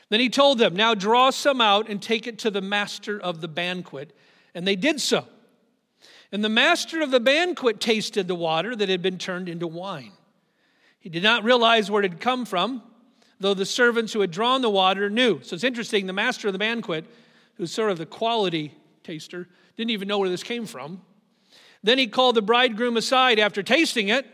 Then 0.08 0.20
he 0.20 0.28
told 0.28 0.58
them, 0.58 0.76
Now 0.76 0.94
draw 0.94 1.30
some 1.30 1.60
out 1.60 1.88
and 1.88 2.00
take 2.00 2.28
it 2.28 2.38
to 2.40 2.52
the 2.52 2.60
master 2.60 3.20
of 3.20 3.40
the 3.40 3.48
banquet. 3.48 4.16
And 4.54 4.64
they 4.64 4.76
did 4.76 5.00
so. 5.00 5.26
And 6.36 6.44
the 6.44 6.50
master 6.50 7.00
of 7.00 7.10
the 7.10 7.18
banquet 7.18 7.80
tasted 7.80 8.28
the 8.28 8.34
water 8.34 8.76
that 8.76 8.90
had 8.90 9.00
been 9.00 9.16
turned 9.16 9.48
into 9.48 9.66
wine. 9.66 10.12
He 11.00 11.08
did 11.08 11.22
not 11.22 11.44
realize 11.44 11.90
where 11.90 12.02
it 12.02 12.12
had 12.12 12.20
come 12.20 12.44
from, 12.44 12.82
though 13.40 13.54
the 13.54 13.64
servants 13.64 14.12
who 14.12 14.20
had 14.20 14.32
drawn 14.32 14.60
the 14.60 14.68
water 14.68 15.08
knew. 15.08 15.40
So 15.42 15.54
it's 15.54 15.64
interesting, 15.64 16.06
the 16.06 16.12
master 16.12 16.46
of 16.48 16.52
the 16.52 16.58
banquet, 16.58 17.06
who's 17.54 17.72
sort 17.72 17.90
of 17.90 17.96
the 17.96 18.04
quality 18.04 18.74
taster, 19.02 19.48
didn't 19.78 19.92
even 19.92 20.08
know 20.08 20.18
where 20.18 20.28
this 20.28 20.42
came 20.42 20.66
from. 20.66 21.00
Then 21.82 21.96
he 21.96 22.06
called 22.06 22.34
the 22.34 22.42
bridegroom 22.42 22.98
aside 22.98 23.38
after 23.38 23.62
tasting 23.62 24.08
it, 24.08 24.26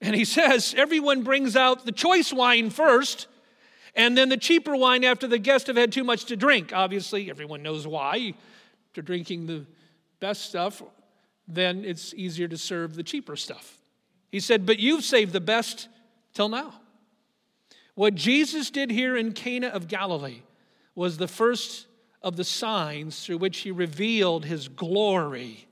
and 0.00 0.14
he 0.14 0.24
says, 0.38 0.76
Everyone 0.78 1.24
brings 1.24 1.56
out 1.56 1.84
the 1.84 1.90
choice 1.90 2.32
wine 2.32 2.70
first, 2.70 3.26
and 3.96 4.16
then 4.16 4.28
the 4.28 4.36
cheaper 4.36 4.76
wine 4.76 5.02
after 5.02 5.26
the 5.26 5.38
guests 5.38 5.66
have 5.66 5.76
had 5.76 5.90
too 5.90 6.04
much 6.04 6.26
to 6.26 6.36
drink. 6.36 6.72
Obviously, 6.72 7.28
everyone 7.30 7.64
knows 7.64 7.84
why. 7.84 8.34
After 8.90 9.02
drinking 9.02 9.46
the 9.46 9.66
best 10.20 10.42
stuff, 10.42 10.80
then 11.48 11.84
it's 11.84 12.14
easier 12.14 12.48
to 12.48 12.56
serve 12.56 12.94
the 12.94 13.02
cheaper 13.02 13.36
stuff. 13.36 13.78
He 14.30 14.40
said, 14.40 14.64
But 14.66 14.78
you've 14.78 15.04
saved 15.04 15.32
the 15.32 15.40
best 15.40 15.88
till 16.34 16.48
now. 16.48 16.74
What 17.94 18.14
Jesus 18.14 18.70
did 18.70 18.90
here 18.90 19.16
in 19.16 19.32
Cana 19.32 19.68
of 19.68 19.88
Galilee 19.88 20.42
was 20.94 21.18
the 21.18 21.28
first 21.28 21.86
of 22.22 22.36
the 22.36 22.44
signs 22.44 23.24
through 23.24 23.38
which 23.38 23.58
he 23.58 23.70
revealed 23.70 24.44
his 24.44 24.68
glory, 24.68 25.66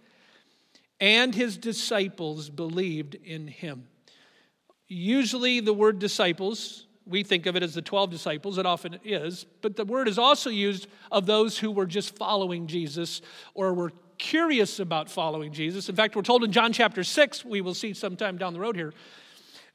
and 1.01 1.35
his 1.35 1.57
disciples 1.57 2.51
believed 2.51 3.15
in 3.15 3.47
him. 3.47 3.87
Usually, 4.89 5.61
the 5.61 5.73
word 5.73 5.99
disciples, 5.99 6.87
we 7.07 7.23
think 7.23 7.47
of 7.47 7.57
it 7.57 7.63
as 7.63 7.75
the 7.75 7.83
12 7.83 8.11
disciples, 8.11 8.59
it 8.59 8.67
often 8.67 8.99
is, 9.05 9.47
but 9.63 9.77
the 9.77 9.85
word 9.85 10.09
is 10.09 10.19
also 10.19 10.51
used 10.51 10.89
of 11.11 11.27
those 11.27 11.57
who 11.57 11.71
were 11.71 11.87
just 11.87 12.17
following 12.17 12.67
Jesus 12.67 13.23
or 13.55 13.73
were 13.73 13.93
curious 14.21 14.79
about 14.79 15.11
following 15.11 15.53
Jesus. 15.53 15.89
In 15.89 15.97
fact, 15.97 16.15
we're 16.15 16.23
told 16.23 16.45
in 16.45 16.53
John 16.53 16.73
chapter 16.73 17.03
6, 17.03 17.45
we 17.45 17.61
will 17.61 17.75
see 17.75 17.95
sometime 17.95 18.39
down 18.39 18.53
the 18.53 18.61
road 18.61 18.77
here, 18.77 18.95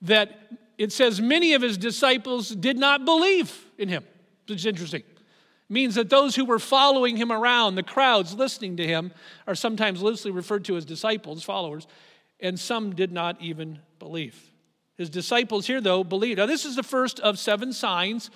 that 0.04 0.40
it 0.78 0.94
says 0.94 1.20
many 1.20 1.54
of 1.54 1.62
his 1.62 1.78
disciples 1.78 2.50
did 2.50 2.78
not 2.78 3.04
believe 3.04 3.66
in 3.78 3.90
him. 3.90 4.06
It's 4.48 4.66
interesting 4.66 5.04
means 5.70 5.96
that 5.96 6.10
those 6.10 6.36
who 6.36 6.46
were 6.46 6.60
following 6.60 7.18
him 7.18 7.32
around, 7.32 7.76
the 7.76 7.84
crowds 7.84 8.36
listening 8.36 8.78
to 8.78 8.86
him, 8.86 9.12
are 9.48 9.56
sometimes 9.56 10.02
loosely 10.02 10.32
referred 10.32 10.66
to 10.66 10.78
as 10.78 10.86
disciples, 10.86 11.44
followers, 11.44 11.88
and 12.40 12.60
some 12.60 12.94
did 12.94 13.12
not 13.12 13.42
even 13.42 13.80
believe. 14.00 14.52
His 14.96 15.10
disciples 15.10 15.66
here, 15.68 15.82
though, 15.82 16.04
believed. 16.04 16.38
Now, 16.38 16.46
this 16.46 16.66
is 16.66 16.76
the 16.76 16.84
first 16.84 17.20
of 17.20 17.40
seven 17.40 17.74
signs. 17.74 18.30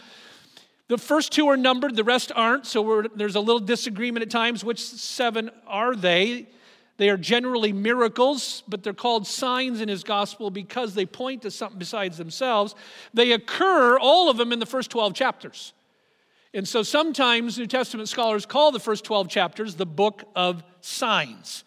The 0.89 0.97
first 0.97 1.31
two 1.31 1.47
are 1.49 1.55
numbered, 1.55 1.95
the 1.95 2.03
rest 2.03 2.31
aren't, 2.35 2.65
so 2.65 3.05
there's 3.15 3.35
a 3.35 3.39
little 3.39 3.59
disagreement 3.59 4.23
at 4.23 4.31
times. 4.31 4.63
Which 4.63 4.83
seven 4.83 5.51
are 5.67 5.95
they? 5.95 6.47
They 6.97 7.09
are 7.09 7.17
generally 7.17 7.71
miracles, 7.71 8.63
but 8.67 8.81
they're 8.81 8.93
called 8.93 9.27
signs 9.27 9.81
in 9.81 9.87
his 9.87 10.03
gospel 10.03 10.49
because 10.49 10.95
they 10.95 11.05
point 11.05 11.43
to 11.43 11.51
something 11.51 11.77
besides 11.77 12.17
themselves. 12.17 12.73
They 13.13 13.33
occur, 13.33 13.99
all 13.99 14.31
of 14.31 14.37
them, 14.37 14.51
in 14.51 14.57
the 14.57 14.65
first 14.65 14.89
12 14.89 15.13
chapters. 15.13 15.73
And 16.55 16.67
so 16.67 16.81
sometimes 16.81 17.59
New 17.59 17.67
Testament 17.67 18.09
scholars 18.09 18.47
call 18.47 18.71
the 18.71 18.79
first 18.79 19.05
12 19.05 19.29
chapters 19.29 19.75
the 19.75 19.85
book 19.85 20.23
of 20.35 20.63
signs. 20.81 21.63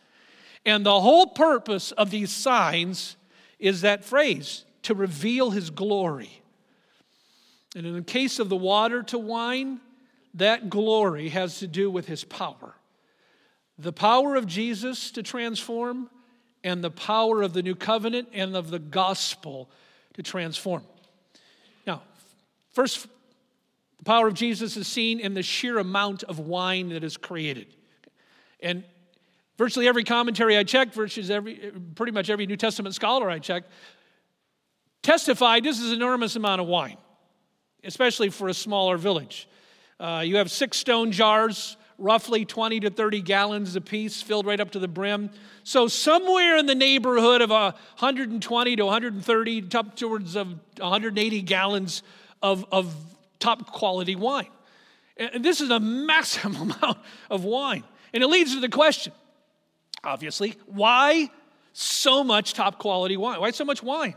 And 0.67 0.85
the 0.85 1.01
whole 1.01 1.29
purpose 1.29 1.93
of 1.93 2.11
these 2.11 2.33
signs 2.33 3.17
is 3.61 3.83
that 3.83 4.05
phrase 4.05 4.65
to 4.83 4.95
reveal 4.95 5.51
his 5.51 5.71
glory. 5.71 6.42
And 7.75 7.87
in 7.87 7.95
the 7.95 8.03
case 8.03 8.39
of 8.39 8.49
the 8.49 8.57
water 8.57 9.03
to 9.05 9.19
wine, 9.19 9.81
that 10.35 10.71
glory 10.71 11.29
has 11.31 11.59
to 11.61 11.67
do 11.67 11.91
with 11.91 12.07
his 12.07 12.25
power. 12.25 12.75
The 13.79 13.93
power 13.93 14.37
of 14.37 14.47
Jesus 14.47 15.11
to 15.13 15.23
transform, 15.23 16.11
and 16.65 16.83
the 16.83 16.91
power 16.91 17.43
of 17.43 17.53
the 17.53 17.63
new 17.63 17.75
covenant 17.75 18.29
and 18.33 18.57
of 18.57 18.71
the 18.71 18.79
gospel 18.79 19.71
to 20.15 20.23
transform. 20.23 20.85
Now, 21.87 22.03
first 22.73 23.07
the 23.99 24.05
power 24.05 24.27
of 24.27 24.35
Jesus 24.35 24.77
is 24.77 24.87
seen 24.87 25.21
in 25.21 25.35
the 25.35 25.43
sheer 25.43 25.79
amount 25.79 26.25
of 26.25 26.39
wine 26.39 26.89
that 26.91 27.05
is 27.05 27.17
created. 27.17 27.75
And 28.61 28.85
virtually 29.57 29.87
every 29.87 30.05
commentary 30.05 30.57
I 30.57 30.65
checked, 30.65 30.95
virtually 30.95 31.33
every, 31.33 31.73
pretty 31.95 32.13
much 32.13 32.29
every 32.29 32.47
New 32.47 32.57
Testament 32.57 32.95
scholar 32.95 33.31
I 33.31 33.39
checked, 33.39 33.71
testified 35.03 35.65
this 35.65 35.79
is 35.79 35.91
an 35.91 35.97
enormous 35.97 36.37
amount 36.37 36.61
of 36.61 36.67
wine, 36.67 36.97
especially 37.85 38.31
for 38.31 38.49
a 38.49 38.55
smaller 38.55 38.97
village. 38.97 39.49
Uh, 39.99 40.23
you 40.25 40.37
have 40.37 40.51
six 40.51 40.79
stone 40.79 41.13
jars, 41.13 41.77
roughly 41.99 42.45
20 42.45 42.81
to 42.81 42.91
30 42.91 43.23
gallons 43.23 43.77
apiece, 43.77 44.21
filled 44.21 44.47
right 44.47 44.61
up 44.61 44.71
to 44.73 44.79
the 44.79 44.89
brim. 44.89 45.31
So, 45.65 45.87
somewhere 45.87 46.57
in 46.57 46.67
the 46.67 46.75
neighborhood 46.75 47.41
of 47.41 47.51
120 47.51 48.77
to 48.77 48.85
130, 48.85 49.69
up 49.75 49.97
towards 49.97 50.35
of 50.35 50.49
180 50.79 51.43
gallons 51.43 52.03
of, 52.43 52.67
of 52.73 52.95
top 53.39 53.73
quality 53.73 54.17
wine. 54.17 54.49
And 55.17 55.45
this 55.45 55.61
is 55.61 55.71
a 55.71 55.81
massive 55.81 56.61
amount 56.61 56.99
of 57.31 57.45
wine. 57.45 57.85
And 58.13 58.23
it 58.23 58.27
leads 58.27 58.55
to 58.55 58.61
the 58.61 58.69
question, 58.69 59.13
obviously, 60.05 60.57
why 60.67 61.31
so 61.73 62.23
much 62.23 62.55
top 62.55 62.79
quality 62.79 63.17
wine? 63.17 63.41
Why 63.41 63.51
so 63.51 63.65
much 63.65 63.83
wine? 63.83 64.15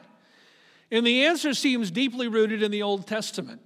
And 0.92 1.06
the 1.06 1.25
answer 1.25 1.54
seems 1.54 1.92
deeply 1.92 2.27
rooted 2.27 2.62
in 2.62 2.72
the 2.72 2.84
Old 2.84 3.08
Testament. 3.08 3.62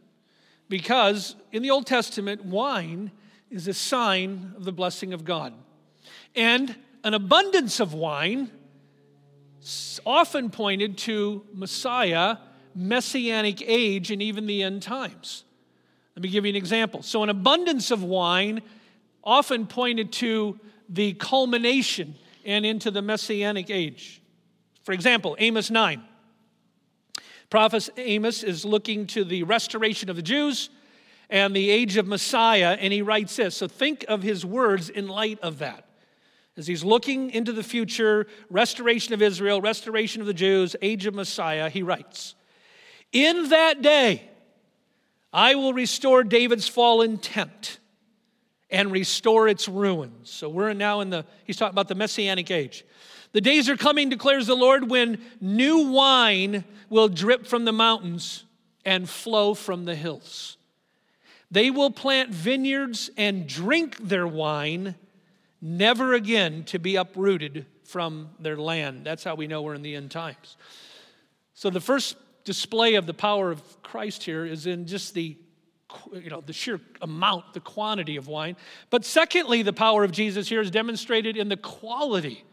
Because 0.70 1.36
in 1.52 1.64
the 1.64 1.72
Old 1.72 1.88
Testament, 1.88 2.46
wine 2.46 3.12
is 3.50 3.68
a 3.68 3.74
sign 3.74 4.54
of 4.56 4.64
the 4.64 4.72
blessing 4.72 5.14
of 5.14 5.26
God. 5.26 5.54
And 6.36 6.76
an 7.04 7.14
abundance 7.14 7.80
of 7.80 7.94
wine 7.94 8.52
often 10.06 10.50
pointed 10.50 10.98
to 11.00 11.46
Messiah, 11.54 12.38
messianic 12.76 13.62
age, 13.62 14.12
and 14.12 14.22
even 14.22 14.46
the 14.46 14.64
end 14.64 14.84
times. 14.84 15.44
Let 16.16 16.24
me 16.24 16.30
give 16.30 16.46
you 16.46 16.50
an 16.50 16.56
example. 16.56 17.02
So, 17.02 17.24
an 17.24 17.30
abundance 17.30 17.92
of 17.92 18.04
wine 18.04 18.62
often 19.24 19.68
pointed 19.68 20.12
to 20.14 20.60
the 20.88 21.14
culmination 21.14 22.16
and 22.46 22.66
into 22.66 22.92
the 22.92 23.02
messianic 23.02 23.70
age. 23.70 24.22
For 24.84 24.94
example, 24.94 25.36
Amos 25.40 25.70
9. 25.70 26.04
Prophet 27.50 27.90
Amos 27.98 28.44
is 28.44 28.64
looking 28.64 29.08
to 29.08 29.24
the 29.24 29.44
restoration 29.44 30.10
of 30.10 30.16
the 30.16 30.22
Jews 30.22 30.70
and 31.30 31.56
the 31.56 31.70
age 31.70 31.98
of 31.98 32.08
Messiah, 32.08 32.78
and 32.80 32.94
he 32.94 33.02
writes 33.02 33.36
this. 33.36 33.56
So, 33.56 33.68
think 33.68 34.06
of 34.08 34.22
his 34.22 34.46
words 34.46 34.90
in 34.90 35.08
light 35.08 35.40
of 35.42 35.60
that. 35.60 35.86
As 36.58 36.68
he's 36.68 36.84
looking 36.84 37.32
into 37.32 37.54
the 37.54 37.64
future, 37.64 38.28
restoration 38.50 39.14
of 39.14 39.22
Israel, 39.22 39.62
restoration 39.62 40.22
of 40.22 40.28
the 40.28 40.34
Jews, 40.34 40.76
age 40.82 41.06
of 41.06 41.16
Messiah, 41.16 41.70
he 41.70 41.84
writes, 41.84 42.36
In 43.14 43.50
that 43.50 43.82
day, 43.82 44.30
I 45.32 45.56
will 45.56 45.74
restore 45.74 46.24
David's 46.24 46.68
fallen 46.68 47.18
tent 47.18 47.80
and 48.70 48.92
restore 48.92 49.48
its 49.48 49.68
ruins. 49.68 50.30
So 50.30 50.50
we're 50.50 50.74
now 50.74 51.02
in 51.02 51.10
the, 51.10 51.26
he's 51.46 51.58
talking 51.58 51.74
about 51.74 51.88
the 51.88 51.96
Messianic 51.96 52.52
age. 52.52 52.84
The 53.32 53.42
days 53.42 53.70
are 53.70 53.78
coming, 53.78 54.10
declares 54.10 54.48
the 54.48 54.56
Lord, 54.56 54.90
when 54.90 55.22
new 55.40 55.92
wine 55.92 56.64
will 56.90 57.08
drip 57.08 57.46
from 57.46 57.66
the 57.66 57.72
mountains 57.72 58.46
and 58.84 59.08
flow 59.08 59.54
from 59.54 59.86
the 59.86 59.96
hills. 59.96 60.58
They 61.52 61.70
will 61.70 61.92
plant 61.92 62.32
vineyards 62.32 63.10
and 63.18 63.48
drink 63.48 63.98
their 63.98 64.28
wine, 64.28 64.96
never 65.62 66.14
again 66.14 66.64
to 66.66 66.80
be 66.80 66.96
uprooted 66.96 67.66
from 67.84 68.30
their 68.40 68.58
land. 68.58 69.06
That's 69.06 69.24
how 69.24 69.36
we 69.36 69.48
know 69.48 69.62
we're 69.62 69.74
in 69.74 69.82
the 69.82 69.96
end 69.96 70.12
times. 70.12 70.58
So 71.54 71.70
the 71.70 71.82
first 71.82 72.16
display 72.46 72.96
of 72.96 73.06
the 73.06 73.14
power 73.14 73.52
of 73.52 73.82
Christ 73.84 74.24
here 74.24 74.46
is 74.46 74.66
in 74.66 74.88
just 74.88 75.14
the 75.14 75.38
you 76.14 76.30
know, 76.30 76.42
the 76.42 76.54
sheer 76.54 76.80
amount, 77.02 77.54
the 77.56 77.60
quantity 77.60 78.16
of 78.16 78.28
wine. 78.28 78.56
But 78.92 79.06
secondly, 79.06 79.64
the 79.64 79.74
power 79.74 80.04
of 80.04 80.12
Jesus 80.12 80.48
here 80.48 80.62
is 80.62 80.70
demonstrated 80.70 81.36
in 81.36 81.50
the 81.50 81.58
quality 81.58 82.44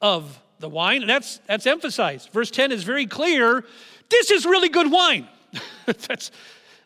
of 0.00 0.40
the 0.58 0.68
wine. 0.68 1.02
And 1.02 1.10
that's, 1.10 1.38
that's 1.46 1.66
emphasized. 1.66 2.30
Verse 2.30 2.50
10 2.50 2.72
is 2.72 2.84
very 2.84 3.06
clear. 3.06 3.64
This 4.08 4.30
is 4.30 4.44
really 4.46 4.68
good 4.68 4.90
wine. 4.90 5.28
that's, 5.86 6.30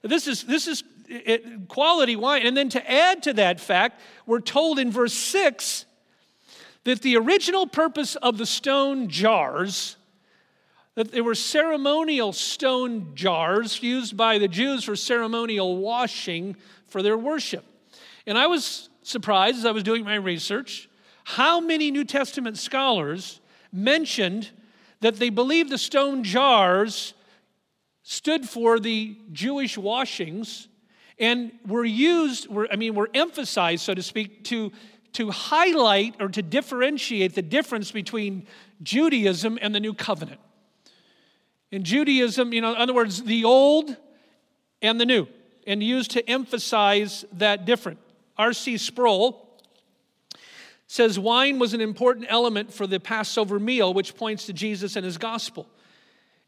this 0.02 0.26
is, 0.26 0.45
this 0.45 0.67
is 0.67 0.85
it, 1.09 1.69
quality 1.69 2.17
wine. 2.17 2.47
And 2.47 2.57
then 2.57 2.69
to 2.71 2.90
add 2.90 3.23
to 3.25 3.33
that 3.35 3.61
fact, 3.61 4.00
we're 4.26 4.40
told 4.40 4.79
in 4.79 4.90
verse 4.90 5.14
6 5.14 5.85
that 6.85 7.02
the 7.02 7.17
original 7.17 7.67
purpose 7.67 8.17
of 8.17 8.38
the 8.38 8.47
stone 8.47 9.09
jars 9.09 9.97
that 11.00 11.12
there 11.12 11.25
were 11.25 11.35
ceremonial 11.35 12.31
stone 12.31 13.14
jars 13.14 13.83
used 13.83 14.19
by 14.19 14.37
the 14.37 14.47
Jews 14.49 14.85
for 14.85 14.95
ceremonial 14.95 15.79
washing 15.79 16.57
for 16.88 17.02
their 17.02 17.17
worship. 17.17 17.64
And 18.26 18.37
I 18.37 18.49
was 18.49 18.90
surprised 19.02 19.57
as 19.57 19.64
I 19.64 19.71
was 19.71 19.83
doing 19.83 20.05
my 20.05 20.17
research 20.17 20.89
how 21.37 21.60
many 21.60 21.92
New 21.92 22.04
Testament 22.04 22.58
scholars 22.58 23.40
mentioned 23.72 24.50
that 25.00 25.16
they 25.16 25.30
believed 25.30 25.70
the 25.70 25.78
stone 25.78 26.25
jars 26.25 27.14
stood 28.02 28.49
for 28.49 28.80
the 28.80 29.16
Jewish 29.30 29.78
washings 29.78 30.66
and 31.20 31.52
were 31.64 31.84
used, 31.84 32.49
were, 32.49 32.66
I 32.72 32.75
mean, 32.75 32.96
were 32.96 33.10
emphasized, 33.14 33.84
so 33.84 33.94
to 33.94 34.02
speak, 34.02 34.42
to, 34.44 34.72
to 35.12 35.30
highlight 35.30 36.16
or 36.20 36.28
to 36.30 36.42
differentiate 36.42 37.37
the 37.37 37.42
difference 37.42 37.92
between 37.92 38.49
Judaism 38.82 39.56
and 39.62 39.72
the 39.72 39.80
New 39.80 39.94
Covenant. 39.94 40.40
In 41.70 41.84
Judaism, 41.84 42.52
you 42.52 42.60
know, 42.60 42.72
in 42.72 42.76
other 42.76 42.94
words, 42.94 43.22
the 43.22 43.44
old 43.44 43.96
and 44.82 45.00
the 45.00 45.06
new, 45.06 45.28
and 45.64 45.80
used 45.80 46.10
to 46.12 46.28
emphasize 46.28 47.25
that 47.34 47.66
difference. 47.66 48.00
R.C. 48.37 48.78
Sproul 48.78 49.46
says 50.90 51.20
wine 51.20 51.61
was 51.61 51.73
an 51.73 51.80
important 51.80 52.26
element 52.28 52.75
for 52.75 52.85
the 52.85 52.99
Passover 52.99 53.61
meal, 53.61 53.94
which 53.94 54.16
points 54.16 54.47
to 54.47 54.52
Jesus 54.52 54.97
and 54.97 55.04
his 55.04 55.18
gospel. 55.18 55.68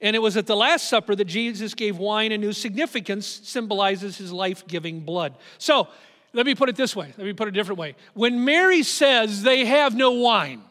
And 0.01 0.17
it 0.17 0.19
was 0.19 0.37
at 0.37 0.49
the 0.49 0.57
Last 0.57 0.89
Supper 0.89 1.15
that 1.15 1.27
Jesus 1.27 1.75
gave 1.75 1.97
wine 1.97 2.33
a 2.33 2.39
new 2.39 2.53
significance, 2.53 3.25
symbolizes 3.25 4.19
his 4.19 4.33
life 4.33 4.67
giving 4.67 4.99
blood. 4.99 5.37
So, 5.59 5.87
let 6.33 6.45
me 6.45 6.57
put 6.57 6.69
it 6.69 6.75
this 6.75 6.97
way. 6.97 7.15
Let 7.17 7.25
me 7.25 7.35
put 7.35 7.47
it 7.47 7.51
a 7.51 7.53
different 7.53 7.79
way. 7.79 7.95
When 8.15 8.45
Mary 8.45 8.83
says 8.83 9.45
they 9.45 9.65
have 9.65 9.95
no 9.95 10.11
wine, 10.11 10.63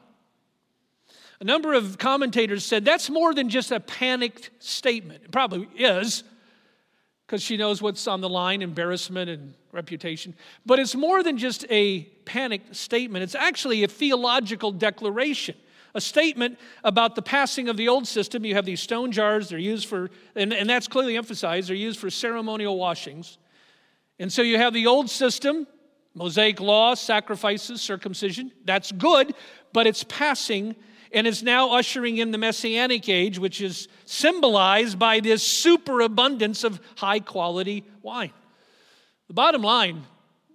a 1.39 1.45
number 1.45 1.73
of 1.73 1.97
commentators 1.97 2.65
said 2.65 2.83
that's 2.83 3.09
more 3.09 3.33
than 3.33 3.47
just 3.47 3.71
a 3.71 3.79
panicked 3.79 4.49
statement. 4.59 5.23
It 5.23 5.31
probably 5.31 5.69
is, 5.77 6.25
because 7.31 7.41
she 7.41 7.55
knows 7.55 7.81
what's 7.81 8.07
on 8.07 8.19
the 8.19 8.27
line 8.27 8.61
embarrassment 8.61 9.29
and 9.29 9.53
reputation. 9.71 10.35
But 10.65 10.79
it's 10.79 10.95
more 10.95 11.23
than 11.23 11.37
just 11.37 11.65
a 11.69 12.01
panicked 12.25 12.75
statement, 12.75 13.23
it's 13.23 13.35
actually 13.35 13.85
a 13.85 13.87
theological 13.87 14.73
declaration. 14.73 15.55
A 15.95 16.01
statement 16.01 16.59
about 16.83 17.15
the 17.15 17.21
passing 17.21 17.69
of 17.69 17.77
the 17.77 17.87
old 17.87 18.05
system. 18.05 18.43
You 18.43 18.55
have 18.55 18.65
these 18.65 18.81
stone 18.81 19.13
jars, 19.13 19.47
they're 19.47 19.59
used 19.59 19.87
for, 19.87 20.09
and, 20.35 20.53
and 20.53 20.69
that's 20.69 20.89
clearly 20.89 21.15
emphasized, 21.15 21.69
they're 21.69 21.75
used 21.75 21.99
for 21.99 22.09
ceremonial 22.09 22.77
washings. 22.77 23.37
And 24.19 24.31
so 24.31 24.41
you 24.41 24.57
have 24.57 24.73
the 24.73 24.87
old 24.87 25.09
system, 25.09 25.67
Mosaic 26.13 26.59
law, 26.59 26.95
sacrifices, 26.95 27.81
circumcision. 27.81 28.51
That's 28.65 28.91
good, 28.91 29.33
but 29.71 29.87
it's 29.87 30.03
passing 30.03 30.75
and 31.13 31.27
is 31.27 31.43
now 31.43 31.71
ushering 31.71 32.17
in 32.17 32.31
the 32.31 32.37
Messianic 32.37 33.07
age, 33.09 33.37
which 33.37 33.61
is 33.61 33.87
symbolized 34.05 34.97
by 34.97 35.19
this 35.19 35.43
superabundance 35.43 36.63
of 36.63 36.79
high 36.95 37.19
quality 37.19 37.83
wine. 38.01 38.31
The 39.27 39.33
bottom 39.33 39.61
line 39.61 40.03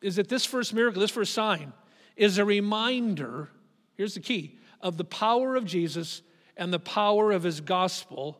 is 0.02 0.16
that 0.16 0.28
this 0.28 0.44
first 0.44 0.74
miracle, 0.74 1.00
this 1.00 1.10
first 1.10 1.32
sign, 1.32 1.72
is 2.16 2.38
a 2.38 2.44
reminder 2.44 3.48
here's 3.96 4.14
the 4.14 4.20
key 4.20 4.58
of 4.80 4.96
the 4.96 5.04
power 5.04 5.56
of 5.56 5.64
Jesus 5.64 6.22
and 6.56 6.72
the 6.72 6.78
power 6.78 7.32
of 7.32 7.42
his 7.42 7.60
gospel 7.60 8.38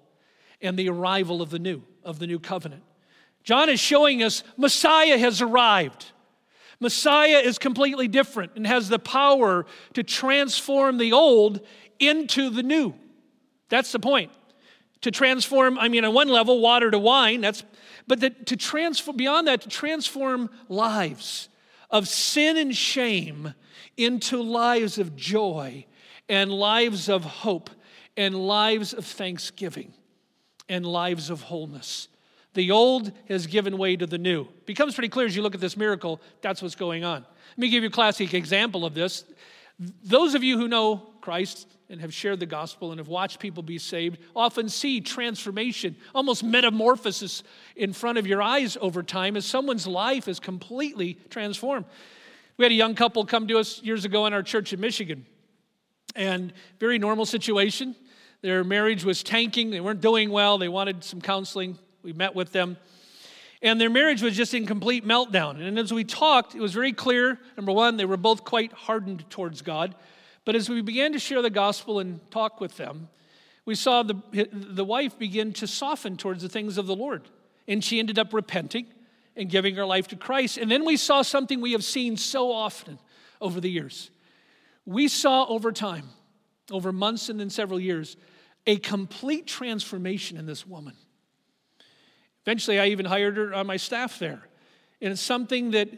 and 0.63 0.79
the 0.79 0.89
arrival 0.89 1.43
of 1.43 1.51
the 1.51 1.59
new, 1.59 1.83
of 2.03 2.19
the 2.19 2.27
new 2.27 2.39
covenant. 2.39 2.83
John 3.45 3.69
is 3.69 3.81
showing 3.81 4.23
us 4.23 4.43
Messiah 4.57 5.19
has 5.19 5.41
arrived. 5.41 6.13
Messiah 6.81 7.39
is 7.39 7.59
completely 7.59 8.09
different 8.09 8.53
and 8.57 8.67
has 8.67 8.89
the 8.89 8.99
power 8.99 9.65
to 9.95 10.03
transform 10.03 10.99
the 10.99 11.13
old 11.13 11.61
into 11.99 12.51
the 12.51 12.63
new. 12.63 12.95
That's 13.69 13.93
the 13.93 13.99
point. 13.99 14.33
To 15.03 15.11
transform, 15.11 15.79
I 15.79 15.89
mean, 15.89 16.05
on 16.05 16.15
one 16.15 16.29
level, 16.29 16.61
water 16.61 16.91
to 16.91 16.99
wine, 16.99 17.41
that's, 17.41 17.63
but 18.07 18.21
to 18.21 18.57
transform, 18.57 19.17
beyond 19.17 19.49
that, 19.49 19.63
to 19.63 19.69
transform 19.69 20.51
lives 20.69 21.49
of 21.91 22.09
sin 22.09 22.57
and 22.57 22.75
shame 22.75 23.55
into 23.97 24.43
lives 24.43 24.99
of 24.99 25.17
joy 25.17 25.87
and 26.29 26.51
lives 26.51 27.09
of 27.09 27.25
hope 27.25 27.71
and 28.17 28.35
lives 28.35 28.93
of 28.93 29.05
thanksgiving 29.05 29.93
and 30.69 30.85
lives 30.85 31.31
of 31.31 31.43
wholeness. 31.43 32.09
The 32.55 32.71
old 32.71 33.13
has 33.29 33.47
given 33.47 33.77
way 33.77 33.97
to 33.97 34.07
the 34.07 34.19
new. 34.19 34.49
Becomes 34.65 34.95
pretty 34.95 35.11
clear 35.11 35.27
as 35.27 35.37
you 35.37 35.43
look 35.43 35.55
at 35.55 35.61
this 35.61 35.77
miracle, 35.77 36.21
that's 36.41 36.63
what's 36.63 36.75
going 36.75 37.05
on. 37.05 37.27
Let 37.51 37.59
me 37.59 37.69
give 37.69 37.83
you 37.83 37.91
a 37.91 37.93
classic 37.93 38.33
example 38.33 38.87
of 38.87 38.95
this. 38.95 39.25
Those 39.79 40.35
of 40.35 40.43
you 40.43 40.59
who 40.59 40.67
know 40.67 41.11
Christ 41.21 41.69
and 41.89 42.01
have 42.01 42.13
shared 42.13 42.41
the 42.41 42.47
gospel 42.47 42.91
and 42.91 42.99
have 42.99 43.09
watched 43.09 43.39
people 43.39 43.63
be 43.63 43.79
saved 43.79 44.19
often 44.35 44.69
see 44.69 45.01
transformation, 45.01 45.97
almost 46.15 46.43
metamorphosis 46.43 47.43
in 47.77 47.93
front 47.93 48.19
of 48.19 48.27
your 48.27 48.43
eyes 48.43 48.77
over 48.81 49.03
time 49.03 49.37
as 49.37 49.45
someone's 49.45 49.87
life 49.87 50.29
is 50.29 50.41
completely 50.41 51.19
transformed. 51.31 51.87
We 52.57 52.65
had 52.65 52.73
a 52.73 52.77
young 52.77 52.95
couple 52.95 53.25
come 53.25 53.47
to 53.49 53.59
us 53.59 53.83
years 53.83 54.05
ago 54.05 54.27
in 54.27 54.33
our 54.33 54.43
church 54.43 54.73
in 54.73 54.81
Michigan, 54.81 55.27
and 56.15 56.53
very 56.81 56.99
normal 56.99 57.27
situation. 57.27 57.95
Their 58.41 58.65
marriage 58.65 59.05
was 59.05 59.23
tanking, 59.23 59.71
they 59.71 59.81
weren't 59.81 60.01
doing 60.01 60.31
well, 60.31 60.59
they 60.59 60.69
wanted 60.69 61.05
some 61.05 61.21
counseling. 61.21 61.79
We 62.03 62.13
met 62.13 62.35
with 62.35 62.53
them. 62.53 62.77
And 63.63 63.81
their 63.81 63.91
marriage 63.91 64.23
was 64.23 64.37
just 64.37 64.55
in 64.55 64.67
complete 64.67 65.05
meltdown. 65.05 65.61
And 65.61 65.79
as 65.79 65.93
we 65.93 66.05
talked, 66.05 66.55
it 66.55 66.61
was 66.61 66.73
very 66.73 66.93
clear 66.93 67.41
number 67.57 67.73
one, 67.73 67.97
they 67.97 68.05
were 68.05 68.17
both 68.17 68.45
quite 68.45 68.73
hardened 68.73 69.29
towards 69.29 69.63
God. 69.63 69.95
But 70.47 70.55
as 70.55 70.71
we 70.71 70.81
began 70.81 71.13
to 71.13 71.19
share 71.19 71.43
the 71.43 71.51
gospel 71.51 71.99
and 71.99 72.21
talk 72.31 72.61
with 72.61 72.77
them, 72.79 73.09
we 73.67 73.75
saw 73.75 74.05
the, 74.05 74.15
the 74.53 74.85
wife 74.85 75.19
begin 75.19 75.53
to 75.55 75.67
soften 75.67 76.17
towards 76.17 76.41
the 76.41 76.49
things 76.49 76.79
of 76.79 76.87
the 76.87 76.95
Lord. 76.95 77.29
And 77.67 77.83
she 77.83 77.99
ended 77.99 78.17
up 78.17 78.33
repenting 78.33 78.87
and 79.35 79.51
giving 79.51 79.75
her 79.75 79.85
life 79.85 80.07
to 80.09 80.17
Christ. 80.17 80.57
And 80.57 80.71
then 80.71 80.85
we 80.85 80.97
saw 80.97 81.23
something 81.23 81.61
we 81.61 81.73
have 81.73 81.83
seen 81.83 82.17
so 82.17 82.53
often 82.53 83.01
over 83.41 83.61
the 83.61 83.69
years. 83.69 84.11
We 84.87 85.09
saw 85.09 85.47
over 85.47 85.73
time, 85.73 86.11
over 86.71 86.93
months 86.93 87.29
and 87.29 87.41
then 87.41 87.51
several 87.51 87.81
years, 87.81 88.17
a 88.69 88.77
complete 88.77 89.49
transformation 89.49 90.37
in 90.37 90.47
this 90.47 90.65
woman. 90.65 90.95
Eventually, 92.45 92.79
I 92.79 92.87
even 92.87 93.05
hired 93.05 93.37
her 93.37 93.53
on 93.53 93.67
my 93.67 93.79
staff 93.79 94.21
there. 94.21 94.47
And 95.03 95.13
it's 95.13 95.21
something 95.21 95.73
that 95.73 95.89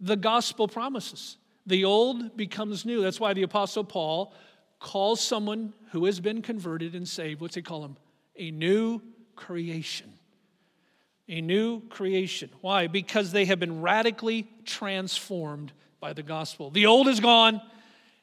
the 0.00 0.16
gospel 0.16 0.66
promises. 0.66 1.36
The 1.66 1.84
old 1.84 2.36
becomes 2.36 2.84
new. 2.84 3.02
That's 3.02 3.18
why 3.18 3.34
the 3.34 3.42
Apostle 3.42 3.84
Paul 3.84 4.32
calls 4.78 5.20
someone 5.20 5.72
who 5.90 6.04
has 6.04 6.20
been 6.20 6.42
converted 6.42 6.94
and 6.94 7.08
saved, 7.08 7.40
what's 7.40 7.56
he 7.56 7.62
call 7.62 7.84
him? 7.84 7.96
A 8.36 8.50
new 8.50 9.02
creation. 9.34 10.12
A 11.28 11.40
new 11.40 11.80
creation. 11.88 12.50
Why? 12.60 12.86
Because 12.86 13.32
they 13.32 13.46
have 13.46 13.58
been 13.58 13.82
radically 13.82 14.46
transformed 14.64 15.72
by 15.98 16.12
the 16.12 16.22
gospel. 16.22 16.70
The 16.70 16.86
old 16.86 17.08
is 17.08 17.20
gone 17.20 17.60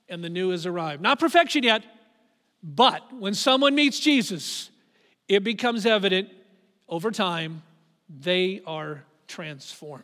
and 0.07 0.23
the 0.23 0.29
new 0.29 0.51
has 0.51 0.65
arrived. 0.65 1.01
Not 1.01 1.19
perfection 1.19 1.63
yet, 1.63 1.83
but 2.61 3.11
when 3.13 3.33
someone 3.33 3.75
meets 3.75 3.99
Jesus, 3.99 4.69
it 5.27 5.43
becomes 5.43 5.85
evident 5.85 6.29
over 6.87 7.11
time 7.11 7.63
they 8.07 8.61
are 8.65 9.03
transformed. 9.27 10.03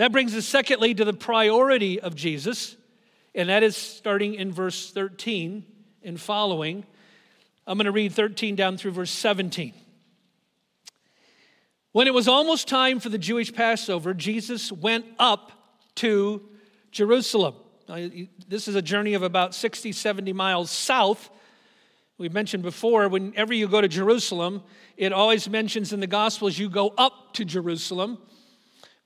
That 0.00 0.12
brings 0.12 0.34
us, 0.34 0.46
secondly, 0.46 0.94
to 0.94 1.04
the 1.04 1.12
priority 1.12 2.00
of 2.00 2.14
Jesus, 2.14 2.74
and 3.34 3.50
that 3.50 3.62
is 3.62 3.76
starting 3.76 4.32
in 4.32 4.50
verse 4.50 4.90
13 4.92 5.62
and 6.02 6.18
following. 6.18 6.86
I'm 7.66 7.76
going 7.76 7.84
to 7.84 7.92
read 7.92 8.12
13 8.12 8.56
down 8.56 8.78
through 8.78 8.92
verse 8.92 9.10
17. 9.10 9.74
When 11.92 12.06
it 12.06 12.14
was 12.14 12.28
almost 12.28 12.66
time 12.66 12.98
for 12.98 13.10
the 13.10 13.18
Jewish 13.18 13.52
Passover, 13.52 14.14
Jesus 14.14 14.72
went 14.72 15.04
up 15.18 15.52
to 15.96 16.48
Jerusalem. 16.90 17.56
This 18.48 18.68
is 18.68 18.76
a 18.76 18.80
journey 18.80 19.12
of 19.12 19.22
about 19.22 19.54
60, 19.54 19.92
70 19.92 20.32
miles 20.32 20.70
south. 20.70 21.28
We 22.16 22.30
mentioned 22.30 22.62
before, 22.62 23.06
whenever 23.10 23.52
you 23.52 23.68
go 23.68 23.82
to 23.82 23.88
Jerusalem, 23.88 24.62
it 24.96 25.12
always 25.12 25.46
mentions 25.46 25.92
in 25.92 26.00
the 26.00 26.06
Gospels 26.06 26.58
you 26.58 26.70
go 26.70 26.94
up 26.96 27.34
to 27.34 27.44
Jerusalem. 27.44 28.16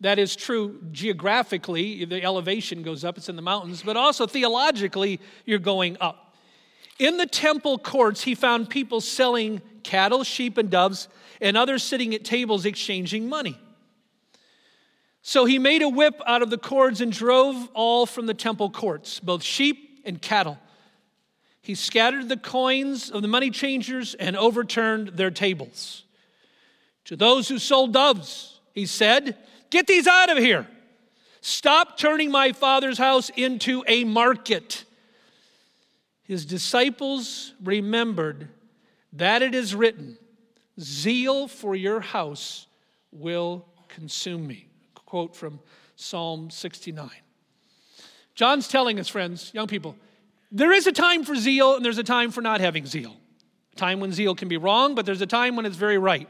That 0.05 0.19
is 0.19 0.37
true 0.37 0.83
geographically, 0.93 2.05
the 2.05 2.23
elevation 2.23 2.83
goes 2.83 3.05
up, 3.05 3.17
it's 3.17 3.31
in 3.31 3.37
the 3.37 3.43
mountains, 3.43 3.83
but 3.83 3.97
also 3.97 4.27
theologically, 4.27 5.19
you're 5.47 5.59
going 5.59 5.97
up. 5.99 6.37
In 6.99 7.17
the 7.17 7.25
temple 7.25 7.79
courts, 7.79 8.23
he 8.23 8.35
found 8.35 8.69
people 8.69 9.01
selling 9.01 9.62
cattle, 9.83 10.23
sheep, 10.23 10.59
and 10.59 10.69
doves, 10.69 11.09
and 11.40 11.57
others 11.57 11.83
sitting 11.83 12.14
at 12.14 12.23
tables 12.23 12.67
exchanging 12.67 13.31
money. 13.31 13.59
So 15.23 15.47
he 15.47 15.59
made 15.59 15.81
a 15.81 15.88
whip 15.88 16.21
out 16.27 16.43
of 16.43 16.51
the 16.51 16.59
cords 16.59 17.01
and 17.01 17.11
drove 17.11 17.71
all 17.73 18.05
from 18.05 18.27
the 18.27 18.35
temple 18.35 18.69
courts, 18.69 19.21
both 19.21 19.43
sheep 19.43 20.03
and 20.05 20.21
cattle. 20.21 20.59
He 21.62 21.75
scattered 21.75 22.29
the 22.29 22.37
coins 22.37 23.11
of 23.11 23.23
the 23.23 23.29
money 23.29 23.49
changers 23.49 24.12
and 24.12 24.37
overturned 24.37 25.17
their 25.17 25.31
tables. 25.31 26.05
To 27.07 27.17
those 27.17 27.49
who 27.49 27.59
sold 27.59 27.95
doves, 27.95 28.61
he 28.75 28.85
said, 28.85 29.38
Get 29.70 29.87
these 29.87 30.07
out 30.07 30.31
of 30.31 30.38
here. 30.38 30.66
Stop 31.40 31.98
turning 31.98 32.31
my 32.31 32.53
father's 32.53 32.96
house 32.96 33.31
into 33.37 33.85
a 33.87 34.05
market. 34.05 34.85
His 36.22 36.46
disciples 36.46 37.53
remembered 37.62 38.48
that 39.12 39.42
it 39.42 39.55
is 39.55 39.74
written, 39.74 40.16
Zeal 40.81 41.46
for 41.46 41.77
your 41.77 42.00
house 42.00 42.66
will 43.12 43.66
consume 43.88 44.46
me. 44.46 44.68
A 44.96 45.00
quote 45.00 45.37
from 45.37 45.61
Psalm 45.96 46.50
69. 46.50 47.11
John's 48.35 48.66
telling 48.66 48.98
us, 48.98 49.09
friends, 49.09 49.53
young 49.55 49.66
people, 49.66 49.96
there 50.50 50.72
is 50.72 50.87
a 50.87 50.92
time 50.92 51.24
for 51.24 51.37
zeal 51.37 51.77
and 51.77 51.85
there's 51.85 51.98
a 51.98 52.05
time 52.05 52.31
for 52.31 52.40
not 52.40 52.61
having 52.61 52.87
zeal. 52.87 53.14
A 53.74 53.77
time 53.77 54.00
when 54.00 54.12
zeal 54.12 54.35
can 54.35 54.48
be 54.48 54.57
wrong, 54.57 54.94
but 54.94 55.07
there's 55.07 55.20
a 55.20 55.27
time 55.27 55.57
when 55.57 55.66
it's 55.66 55.77
very 55.77 55.98
right. 55.98 56.29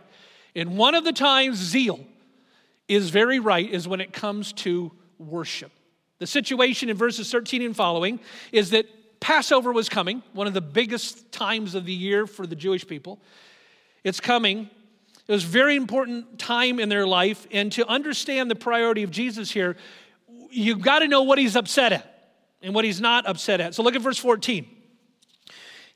And 0.56 0.76
one 0.76 0.94
of 0.94 1.04
the 1.04 1.12
times 1.12 1.56
zeal 1.56 2.00
is 2.88 3.10
very 3.10 3.38
right 3.38 3.68
is 3.68 3.88
when 3.88 4.00
it 4.00 4.12
comes 4.12 4.52
to 4.52 4.92
worship. 5.18 5.72
The 6.18 6.26
situation 6.26 6.88
in 6.88 6.96
verses 6.96 7.30
13 7.30 7.62
and 7.62 7.76
following 7.76 8.20
is 8.52 8.70
that 8.70 8.86
Passover 9.20 9.72
was 9.72 9.88
coming, 9.88 10.22
one 10.32 10.46
of 10.46 10.54
the 10.54 10.60
biggest 10.60 11.32
times 11.32 11.74
of 11.74 11.86
the 11.86 11.92
year 11.92 12.26
for 12.26 12.46
the 12.46 12.56
Jewish 12.56 12.86
people. 12.86 13.20
It's 14.04 14.20
coming. 14.20 14.68
It 15.26 15.32
was 15.32 15.44
a 15.44 15.48
very 15.48 15.76
important 15.76 16.38
time 16.38 16.78
in 16.78 16.90
their 16.90 17.06
life. 17.06 17.46
And 17.50 17.72
to 17.72 17.86
understand 17.88 18.50
the 18.50 18.54
priority 18.54 19.02
of 19.02 19.10
Jesus 19.10 19.50
here, 19.50 19.76
you've 20.50 20.82
got 20.82 20.98
to 20.98 21.08
know 21.08 21.22
what 21.22 21.38
he's 21.38 21.56
upset 21.56 21.92
at 21.92 22.32
and 22.62 22.74
what 22.74 22.84
he's 22.84 23.00
not 23.00 23.26
upset 23.26 23.60
at. 23.60 23.74
So 23.74 23.82
look 23.82 23.94
at 23.94 24.02
verse 24.02 24.18
14. 24.18 24.66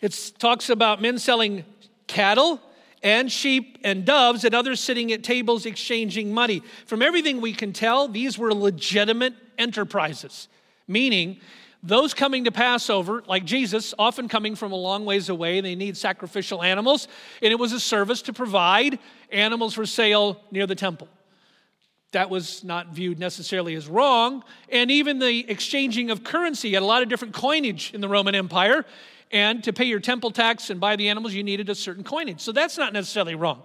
It 0.00 0.32
talks 0.38 0.70
about 0.70 1.02
men 1.02 1.18
selling 1.18 1.64
cattle 2.06 2.60
and 3.02 3.30
sheep 3.30 3.78
and 3.84 4.04
doves 4.04 4.44
and 4.44 4.54
others 4.54 4.80
sitting 4.80 5.12
at 5.12 5.22
tables 5.22 5.66
exchanging 5.66 6.32
money. 6.32 6.62
From 6.86 7.02
everything 7.02 7.40
we 7.40 7.52
can 7.52 7.72
tell, 7.72 8.08
these 8.08 8.38
were 8.38 8.52
legitimate 8.52 9.34
enterprises, 9.56 10.48
meaning 10.86 11.40
those 11.82 12.12
coming 12.12 12.44
to 12.44 12.52
Passover, 12.52 13.22
like 13.28 13.44
Jesus, 13.44 13.94
often 13.98 14.28
coming 14.28 14.56
from 14.56 14.72
a 14.72 14.76
long 14.76 15.04
ways 15.04 15.28
away, 15.28 15.60
they 15.60 15.76
need 15.76 15.96
sacrificial 15.96 16.62
animals, 16.62 17.06
and 17.40 17.52
it 17.52 17.58
was 17.58 17.72
a 17.72 17.78
service 17.78 18.22
to 18.22 18.32
provide 18.32 18.98
animals 19.30 19.74
for 19.74 19.86
sale 19.86 20.40
near 20.50 20.66
the 20.66 20.74
temple. 20.74 21.08
That 22.12 22.30
was 22.30 22.64
not 22.64 22.88
viewed 22.88 23.18
necessarily 23.18 23.74
as 23.74 23.86
wrong. 23.86 24.42
And 24.70 24.90
even 24.90 25.18
the 25.18 25.48
exchanging 25.48 26.10
of 26.10 26.24
currency 26.24 26.72
had 26.72 26.82
a 26.82 26.86
lot 26.86 27.02
of 27.02 27.08
different 27.08 27.34
coinage 27.34 27.92
in 27.92 28.00
the 28.00 28.08
Roman 28.08 28.34
Empire. 28.34 28.86
And 29.30 29.62
to 29.64 29.72
pay 29.72 29.84
your 29.84 30.00
temple 30.00 30.30
tax 30.30 30.70
and 30.70 30.80
buy 30.80 30.96
the 30.96 31.08
animals, 31.08 31.34
you 31.34 31.42
needed 31.42 31.68
a 31.68 31.74
certain 31.74 32.04
coinage. 32.04 32.40
So 32.40 32.52
that's 32.52 32.78
not 32.78 32.92
necessarily 32.92 33.34
wrong. 33.34 33.62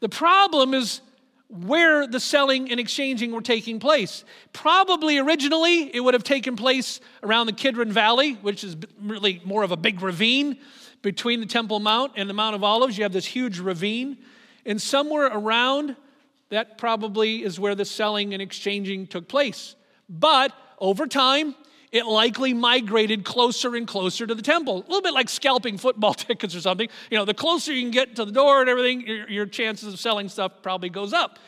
The 0.00 0.08
problem 0.08 0.74
is 0.74 1.00
where 1.48 2.06
the 2.06 2.20
selling 2.20 2.70
and 2.70 2.78
exchanging 2.78 3.32
were 3.32 3.40
taking 3.40 3.80
place. 3.80 4.22
Probably 4.52 5.16
originally 5.16 5.94
it 5.94 6.00
would 6.00 6.12
have 6.12 6.24
taken 6.24 6.56
place 6.56 7.00
around 7.22 7.46
the 7.46 7.54
Kidron 7.54 7.90
Valley, 7.90 8.34
which 8.34 8.62
is 8.62 8.76
really 9.00 9.40
more 9.44 9.62
of 9.62 9.72
a 9.72 9.76
big 9.76 10.02
ravine 10.02 10.58
between 11.00 11.40
the 11.40 11.46
Temple 11.46 11.80
Mount 11.80 12.12
and 12.16 12.28
the 12.28 12.34
Mount 12.34 12.54
of 12.54 12.62
Olives. 12.62 12.98
You 12.98 13.04
have 13.04 13.12
this 13.12 13.24
huge 13.24 13.60
ravine. 13.60 14.18
And 14.66 14.80
somewhere 14.80 15.26
around 15.26 15.96
that 16.50 16.76
probably 16.76 17.42
is 17.42 17.58
where 17.58 17.74
the 17.74 17.84
selling 17.84 18.34
and 18.34 18.42
exchanging 18.42 19.06
took 19.06 19.26
place. 19.26 19.74
But 20.08 20.52
over 20.78 21.06
time, 21.06 21.54
it 21.90 22.06
likely 22.06 22.52
migrated 22.52 23.24
closer 23.24 23.74
and 23.74 23.86
closer 23.86 24.26
to 24.26 24.34
the 24.34 24.42
temple. 24.42 24.76
A 24.76 24.86
little 24.88 25.02
bit 25.02 25.14
like 25.14 25.28
scalping 25.28 25.78
football 25.78 26.14
tickets 26.14 26.54
or 26.54 26.60
something. 26.60 26.88
You 27.10 27.18
know, 27.18 27.24
the 27.24 27.34
closer 27.34 27.72
you 27.72 27.82
can 27.82 27.90
get 27.90 28.16
to 28.16 28.24
the 28.24 28.32
door 28.32 28.60
and 28.60 28.68
everything, 28.68 29.06
your, 29.06 29.28
your 29.28 29.46
chances 29.46 29.92
of 29.92 30.00
selling 30.00 30.28
stuff 30.28 30.62
probably 30.62 30.90
goes 30.90 31.12
up. 31.12 31.38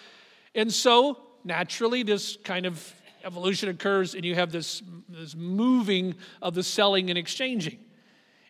And 0.55 0.73
so, 0.73 1.19
naturally, 1.45 2.03
this 2.03 2.37
kind 2.43 2.67
of 2.67 2.95
evolution 3.25 3.69
occurs, 3.69 4.15
and 4.15 4.25
you 4.25 4.35
have 4.35 4.51
this, 4.51 4.83
this 5.09 5.35
moving 5.35 6.15
of 6.43 6.55
the 6.55 6.63
selling 6.63 7.11
and 7.11 7.19
exchanging. 7.19 7.79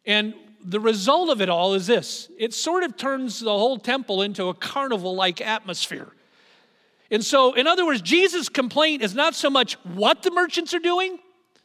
And 0.07 0.35
the 0.65 0.81
result 0.81 1.31
of 1.31 1.41
it 1.41 1.49
all 1.49 1.75
is 1.75 1.87
this 1.87 2.29
it 2.39 2.55
sort 2.55 2.85
of 2.85 2.97
turns 2.97 3.41
the 3.41 3.51
whole 3.51 3.79
temple 3.79 4.23
into 4.23 4.49
a 4.49 4.55
carnival 4.55 5.15
like 5.15 5.41
atmosphere. 5.41 6.09
And 7.11 7.25
so, 7.25 7.55
in 7.55 7.67
other 7.67 7.85
words, 7.85 8.03
Jesus' 8.03 8.49
complaint 8.49 9.03
is 9.03 9.15
not 9.15 9.35
so 9.35 9.51
much 9.51 9.75
what 9.85 10.23
the 10.23 10.31
merchants 10.31 10.73
are 10.75 10.81
doing, 10.81 11.19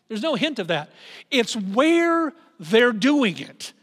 there's 0.08 0.22
no 0.22 0.36
hint 0.36 0.60
of 0.60 0.68
that. 0.68 0.89
It's 1.32 1.56
where 1.56 2.34
they're 2.60 2.94
doing 2.94 3.39
it. 3.39 3.74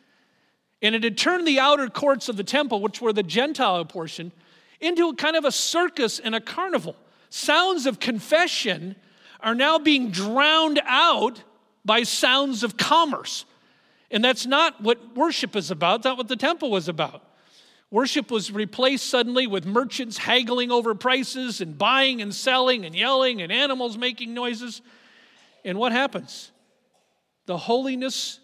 And 0.81 0.95
it 0.95 1.05
had 1.05 1.17
turned 1.17 1.47
the 1.47 1.61
outer 1.61 1.89
courts 1.89 2.29
of 2.29 2.37
the 2.37 2.45
temple, 2.45 2.81
which 2.81 3.01
were 3.01 3.13
the 3.13 3.23
Gentile 3.23 3.85
portion, 3.85 4.33
into 4.81 5.09
a 5.09 5.15
kind 5.15 5.37
of 5.37 5.45
a 5.45 5.53
circus 5.53 6.19
and 6.19 6.35
a 6.35 6.41
carnival. 6.41 6.97
Sounds 7.31 7.87
of 7.87 8.01
confession 8.01 8.97
are 9.41 9.55
now 9.55 9.79
being 9.79 10.11
drowned 10.11 10.81
out 10.85 11.43
by 11.85 12.03
sounds 12.03 12.63
of 12.63 12.77
commerce. 12.77 13.45
And 14.11 14.25
that's 14.25 14.45
not 14.45 14.81
what 14.81 15.17
worship 15.17 15.57
is 15.57 15.71
about, 15.71 16.05
not 16.05 16.19
what 16.19 16.29
the 16.29 16.37
temple 16.37 16.71
was 16.71 16.89
about. 16.89 17.25
Worship 17.91 18.31
was 18.31 18.51
replaced 18.51 19.07
suddenly 19.09 19.47
with 19.47 19.67
merchants 19.67 20.19
haggling 20.19 20.71
over 20.71 20.95
prices 20.95 21.61
and 21.61 21.77
buying 21.77 22.23
and 22.23 22.35
selling 22.35 22.85
and 22.85 22.95
yelling 22.95 23.43
and 23.43 23.53
animals 23.53 23.99
making 23.99 24.35
noises. 24.35 24.81
And 25.65 25.79
what 25.79 25.93
happens? 25.93 26.51
The 27.47 27.57
holiness, 27.57 28.41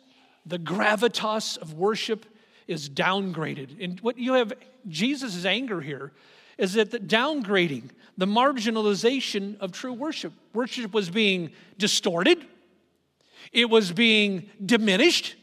the 0.46 0.58
gravitas 0.58 1.58
of 1.58 1.74
worship 1.74 2.26
is 2.66 2.88
downgraded. 2.88 3.82
And 3.82 4.00
what 4.00 4.18
you 4.18 4.34
have, 4.34 4.52
Jesus' 4.88 5.44
anger 5.44 5.80
here, 5.80 6.12
is 6.58 6.74
that 6.74 6.90
the 6.90 6.98
downgrading, 6.98 7.90
the 8.16 8.26
marginalization 8.26 9.58
of 9.60 9.72
true 9.72 9.92
worship. 9.92 10.32
Worship 10.52 10.92
was 10.92 11.08
being 11.08 11.50
distorted, 11.78 12.44
it 13.52 13.70
was 13.70 13.92
being 13.92 14.50
diminished, 14.64 15.36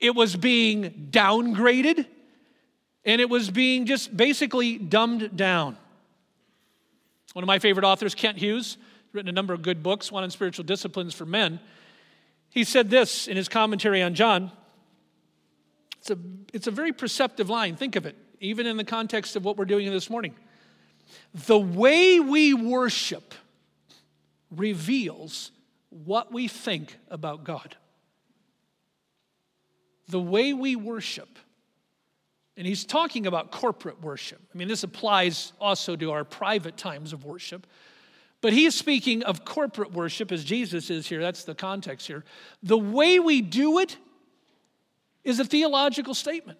it 0.00 0.14
was 0.14 0.34
being 0.34 1.08
downgraded, 1.10 2.06
and 3.04 3.20
it 3.20 3.28
was 3.28 3.50
being 3.50 3.86
just 3.86 4.16
basically 4.16 4.78
dumbed 4.78 5.36
down. 5.36 5.76
One 7.34 7.42
of 7.42 7.46
my 7.46 7.58
favorite 7.58 7.84
authors, 7.84 8.14
Kent 8.14 8.38
Hughes, 8.38 8.76
written 9.12 9.28
a 9.28 9.32
number 9.32 9.52
of 9.54 9.62
good 9.62 9.82
books, 9.82 10.10
one 10.10 10.22
on 10.22 10.30
spiritual 10.30 10.64
disciplines 10.64 11.14
for 11.14 11.26
men. 11.26 11.60
He 12.50 12.64
said 12.64 12.90
this 12.90 13.28
in 13.28 13.36
his 13.36 13.48
commentary 13.48 14.02
on 14.02 14.14
John. 14.14 14.50
It's 15.98 16.10
a, 16.10 16.18
it's 16.52 16.66
a 16.66 16.70
very 16.70 16.92
perceptive 16.92 17.48
line. 17.48 17.76
Think 17.76 17.96
of 17.96 18.06
it, 18.06 18.16
even 18.40 18.66
in 18.66 18.76
the 18.76 18.84
context 18.84 19.36
of 19.36 19.44
what 19.44 19.56
we're 19.56 19.64
doing 19.64 19.90
this 19.90 20.10
morning. 20.10 20.34
The 21.46 21.58
way 21.58 22.20
we 22.20 22.54
worship 22.54 23.34
reveals 24.50 25.50
what 25.90 26.32
we 26.32 26.48
think 26.48 26.96
about 27.08 27.44
God. 27.44 27.76
The 30.08 30.20
way 30.20 30.52
we 30.52 30.76
worship, 30.76 31.38
and 32.56 32.66
he's 32.66 32.84
talking 32.84 33.26
about 33.26 33.50
corporate 33.50 34.02
worship. 34.02 34.40
I 34.52 34.58
mean, 34.58 34.68
this 34.68 34.82
applies 34.82 35.52
also 35.60 35.96
to 35.96 36.10
our 36.10 36.24
private 36.24 36.76
times 36.76 37.12
of 37.12 37.24
worship. 37.24 37.66
But 38.42 38.52
he 38.52 38.66
is 38.66 38.74
speaking 38.74 39.22
of 39.22 39.44
corporate 39.44 39.92
worship 39.92 40.32
as 40.32 40.44
Jesus 40.44 40.90
is 40.90 41.06
here. 41.06 41.22
That's 41.22 41.44
the 41.44 41.54
context 41.54 42.08
here. 42.08 42.24
The 42.62 42.76
way 42.76 43.20
we 43.20 43.40
do 43.40 43.78
it 43.78 43.96
is 45.24 45.38
a 45.38 45.44
theological 45.44 46.12
statement. 46.12 46.58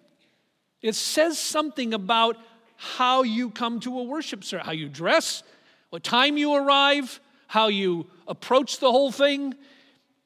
It 0.81 0.95
says 0.95 1.37
something 1.37 1.93
about 1.93 2.37
how 2.77 3.23
you 3.23 3.49
come 3.49 3.81
to 3.81 3.99
a 3.99 4.03
worship 4.03 4.45
service, 4.45 4.65
how 4.65 4.71
you 4.71 4.87
dress, 4.87 5.43
what 5.89 6.03
time 6.03 6.37
you 6.37 6.55
arrive, 6.55 7.19
how 7.47 7.67
you 7.67 8.07
approach 8.27 8.79
the 8.79 8.89
whole 8.89 9.11
thing. 9.11 9.53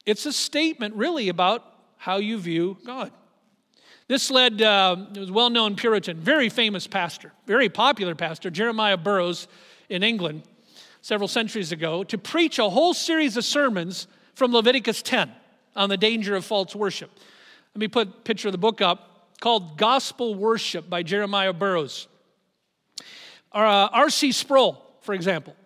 It's 0.06 0.26
a 0.26 0.32
statement 0.32 0.94
really 0.94 1.28
about 1.28 1.64
how 1.96 2.18
you 2.18 2.38
view 2.38 2.78
God. 2.86 3.10
This 4.06 4.30
led, 4.30 4.62
uh, 4.62 4.96
it 5.12 5.18
was 5.18 5.32
well 5.32 5.50
known 5.50 5.74
Puritan, 5.74 6.18
very 6.20 6.48
famous 6.48 6.86
pastor, 6.86 7.32
very 7.46 7.68
popular 7.68 8.14
pastor, 8.14 8.48
Jeremiah 8.48 8.96
Burroughs 8.96 9.48
in 9.88 10.04
England 10.04 10.44
several 11.08 11.26
centuries 11.26 11.72
ago 11.72 12.04
to 12.04 12.18
preach 12.18 12.58
a 12.58 12.68
whole 12.68 12.92
series 12.92 13.38
of 13.38 13.42
sermons 13.42 14.08
from 14.34 14.52
Leviticus 14.52 15.00
10 15.00 15.32
on 15.74 15.88
the 15.88 15.96
danger 15.96 16.36
of 16.36 16.44
false 16.44 16.76
worship. 16.76 17.10
Let 17.74 17.80
me 17.80 17.88
put 17.88 18.08
a 18.08 18.10
picture 18.10 18.48
of 18.48 18.52
the 18.52 18.58
book 18.58 18.82
up 18.82 19.30
called 19.40 19.78
Gospel 19.78 20.34
Worship 20.34 20.90
by 20.90 21.02
Jeremiah 21.02 21.54
Burroughs. 21.54 22.08
Uh, 23.50 23.88
R.C. 23.90 24.32
Sproul, 24.32 24.84
for 25.00 25.14
example. 25.14 25.56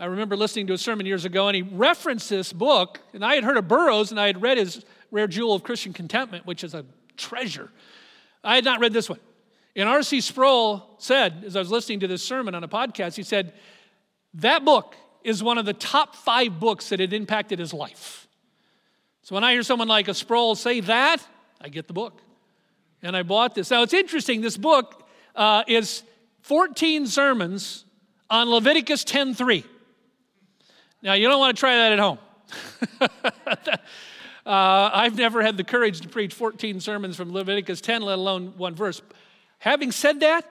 I 0.00 0.06
remember 0.06 0.36
listening 0.36 0.66
to 0.66 0.72
a 0.72 0.78
sermon 0.78 1.06
years 1.06 1.24
ago, 1.24 1.46
and 1.46 1.54
he 1.54 1.62
referenced 1.62 2.28
this 2.28 2.52
book, 2.52 2.98
and 3.12 3.24
I 3.24 3.36
had 3.36 3.44
heard 3.44 3.58
of 3.58 3.68
Burroughs, 3.68 4.10
and 4.10 4.18
I 4.18 4.26
had 4.26 4.42
read 4.42 4.58
his 4.58 4.84
Rare 5.12 5.28
Jewel 5.28 5.54
of 5.54 5.62
Christian 5.62 5.92
Contentment, 5.92 6.44
which 6.44 6.64
is 6.64 6.74
a 6.74 6.84
treasure. 7.16 7.70
I 8.42 8.56
had 8.56 8.64
not 8.64 8.80
read 8.80 8.92
this 8.92 9.08
one. 9.08 9.20
And 9.76 9.88
R.C. 9.88 10.22
Sproul 10.22 10.96
said, 10.98 11.44
as 11.46 11.54
I 11.54 11.60
was 11.60 11.70
listening 11.70 12.00
to 12.00 12.08
this 12.08 12.24
sermon 12.24 12.56
on 12.56 12.64
a 12.64 12.68
podcast, 12.68 13.14
he 13.14 13.22
said, 13.22 13.52
that 14.34 14.64
book 14.64 14.96
is 15.24 15.42
one 15.42 15.58
of 15.58 15.64
the 15.64 15.72
top 15.72 16.16
five 16.16 16.58
books 16.58 16.88
that 16.88 17.00
had 17.00 17.12
impacted 17.12 17.58
his 17.58 17.72
life. 17.72 18.26
So 19.22 19.34
when 19.34 19.44
I 19.44 19.52
hear 19.52 19.62
someone 19.62 19.88
like 19.88 20.08
a 20.08 20.14
Sproul 20.14 20.54
say 20.54 20.80
that, 20.80 21.18
I 21.60 21.68
get 21.68 21.86
the 21.86 21.92
book. 21.92 22.20
And 23.02 23.16
I 23.16 23.22
bought 23.22 23.54
this. 23.54 23.70
Now 23.70 23.82
it's 23.82 23.94
interesting, 23.94 24.40
this 24.40 24.56
book 24.56 25.06
uh, 25.34 25.62
is 25.66 26.02
14 26.42 27.06
sermons 27.06 27.84
on 28.28 28.48
Leviticus 28.48 29.04
10:3. 29.04 29.64
Now 31.02 31.14
you 31.14 31.28
don't 31.28 31.38
want 31.38 31.56
to 31.56 31.60
try 31.60 31.76
that 31.76 31.92
at 31.92 31.98
home. 31.98 32.18
uh, 34.46 34.90
I've 34.92 35.16
never 35.16 35.42
had 35.42 35.56
the 35.56 35.64
courage 35.64 36.00
to 36.00 36.08
preach 36.08 36.34
14 36.34 36.80
sermons 36.80 37.16
from 37.16 37.32
Leviticus 37.32 37.80
10, 37.80 38.02
let 38.02 38.18
alone 38.18 38.54
one 38.56 38.74
verse. 38.74 39.02
Having 39.58 39.92
said 39.92 40.20
that, 40.20 40.44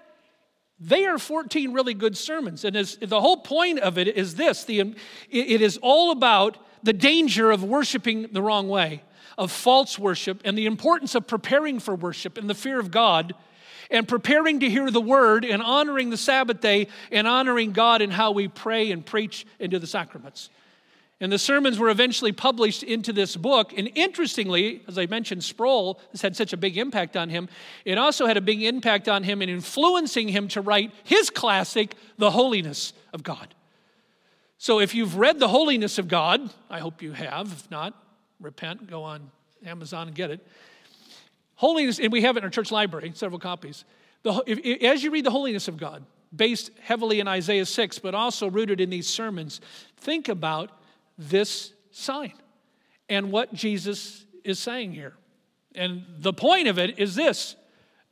they 0.82 1.06
are 1.06 1.20
14 1.20 1.74
really 1.74 1.94
good 1.94 2.17
sermons. 2.17 2.65
And 2.65 2.76
the 2.76 3.22
whole 3.22 3.38
point 3.38 3.80
of 3.80 4.00
it 4.00 4.08
is 4.08 4.36
this 4.36 4.63
the, 4.63 4.96
it 5.30 5.62
is 5.62 5.78
all 5.82 6.12
about 6.12 6.58
the 6.82 6.94
danger 6.94 7.52
of 7.52 7.63
worshiping 7.63 8.30
the 8.32 8.41
wrong 8.41 8.67
way, 8.67 9.04
of 9.38 9.52
false 9.52 10.00
worship, 10.00 10.41
and 10.44 10.58
the 10.58 10.65
importance 10.65 11.13
of 11.13 11.28
preparing 11.28 11.80
for 11.80 11.96
worship 11.96 12.38
and 12.38 12.50
the 12.50 12.56
fear 12.56 12.80
of 12.80 12.89
God, 12.89 13.36
and 13.91 14.08
preparing 14.08 14.62
to 14.62 14.70
hear 14.70 14.89
the 14.89 15.02
word 15.02 15.46
and 15.46 15.62
honoring 15.62 16.10
the 16.10 16.17
Sabbath 16.17 16.62
day 16.62 16.88
and 17.12 17.28
honoring 17.28 17.74
God 17.74 18.02
in 18.02 18.10
how 18.10 18.32
we 18.32 18.48
pray 18.48 18.91
and 18.91 19.06
preach 19.06 19.46
and 19.60 19.70
do 19.70 19.78
the 19.78 19.86
sacraments. 19.86 20.50
And 21.22 21.32
the 21.32 21.38
sermons 21.38 21.78
were 21.78 21.90
eventually 21.90 22.32
published 22.32 22.82
into 22.82 23.14
this 23.14 23.36
book. 23.36 23.78
And 23.78 23.92
interestingly, 23.94 24.82
as 24.88 24.98
I 24.98 25.06
mentioned, 25.06 25.44
Sproul 25.44 26.00
has 26.12 26.24
had 26.24 26.36
such 26.36 26.52
a 26.52 26.58
big 26.58 26.80
impact 26.80 27.16
on 27.16 27.30
him. 27.30 27.48
It 27.86 28.00
also 28.00 28.26
had 28.26 28.38
a 28.38 28.42
big 28.42 28.64
impact 28.64 29.08
on 29.08 29.24
him 29.24 29.44
in 29.44 29.48
influencing 29.48 30.30
him 30.30 30.48
to 30.50 30.62
write 30.62 30.92
his 31.04 31.30
classic, 31.30 31.94
The 32.18 32.32
Holiness 32.32 32.94
of 33.14 33.22
God. 33.22 33.54
So 34.58 34.80
if 34.80 34.96
you've 34.96 35.16
read 35.16 35.40
The 35.40 35.48
Holiness 35.48 36.00
of 36.00 36.08
God, 36.08 36.50
I 36.72 36.80
hope 36.80 37.04
you 37.04 37.12
have. 37.12 37.52
If 37.52 37.70
not, 37.70 37.94
repent, 38.40 38.90
go 38.90 39.04
on 39.04 39.30
Amazon 39.64 40.08
and 40.08 40.16
get 40.16 40.32
it. 40.32 40.46
Holiness, 41.54 42.00
and 42.00 42.12
we 42.12 42.24
have 42.24 42.36
it 42.36 42.40
in 42.40 42.46
our 42.46 42.50
church 42.50 42.72
library, 42.72 43.12
several 43.14 43.40
copies. 43.40 43.86
The, 44.24 44.42
if, 44.48 44.82
as 44.82 45.04
you 45.04 45.12
read 45.12 45.28
The 45.28 45.32
Holiness 45.32 45.68
of 45.68 45.78
God, 45.78 46.04
based 46.36 46.72
heavily 46.82 47.20
in 47.20 47.28
Isaiah 47.28 47.68
6, 47.68 48.00
but 48.00 48.16
also 48.16 48.50
rooted 48.50 48.82
in 48.82 48.90
these 48.90 49.08
sermons, 49.08 49.62
think 49.98 50.28
about 50.28 50.72
this 51.30 51.74
sign 51.92 52.34
and 53.10 53.32
what 53.32 53.54
Jesus 53.54 54.26
is 54.44 54.58
saying 54.60 54.94
here. 54.94 55.14
And 55.76 56.04
the 56.18 56.34
point 56.34 56.68
of 56.68 56.80
it 56.80 57.00
is 57.00 57.16
this 57.16 57.56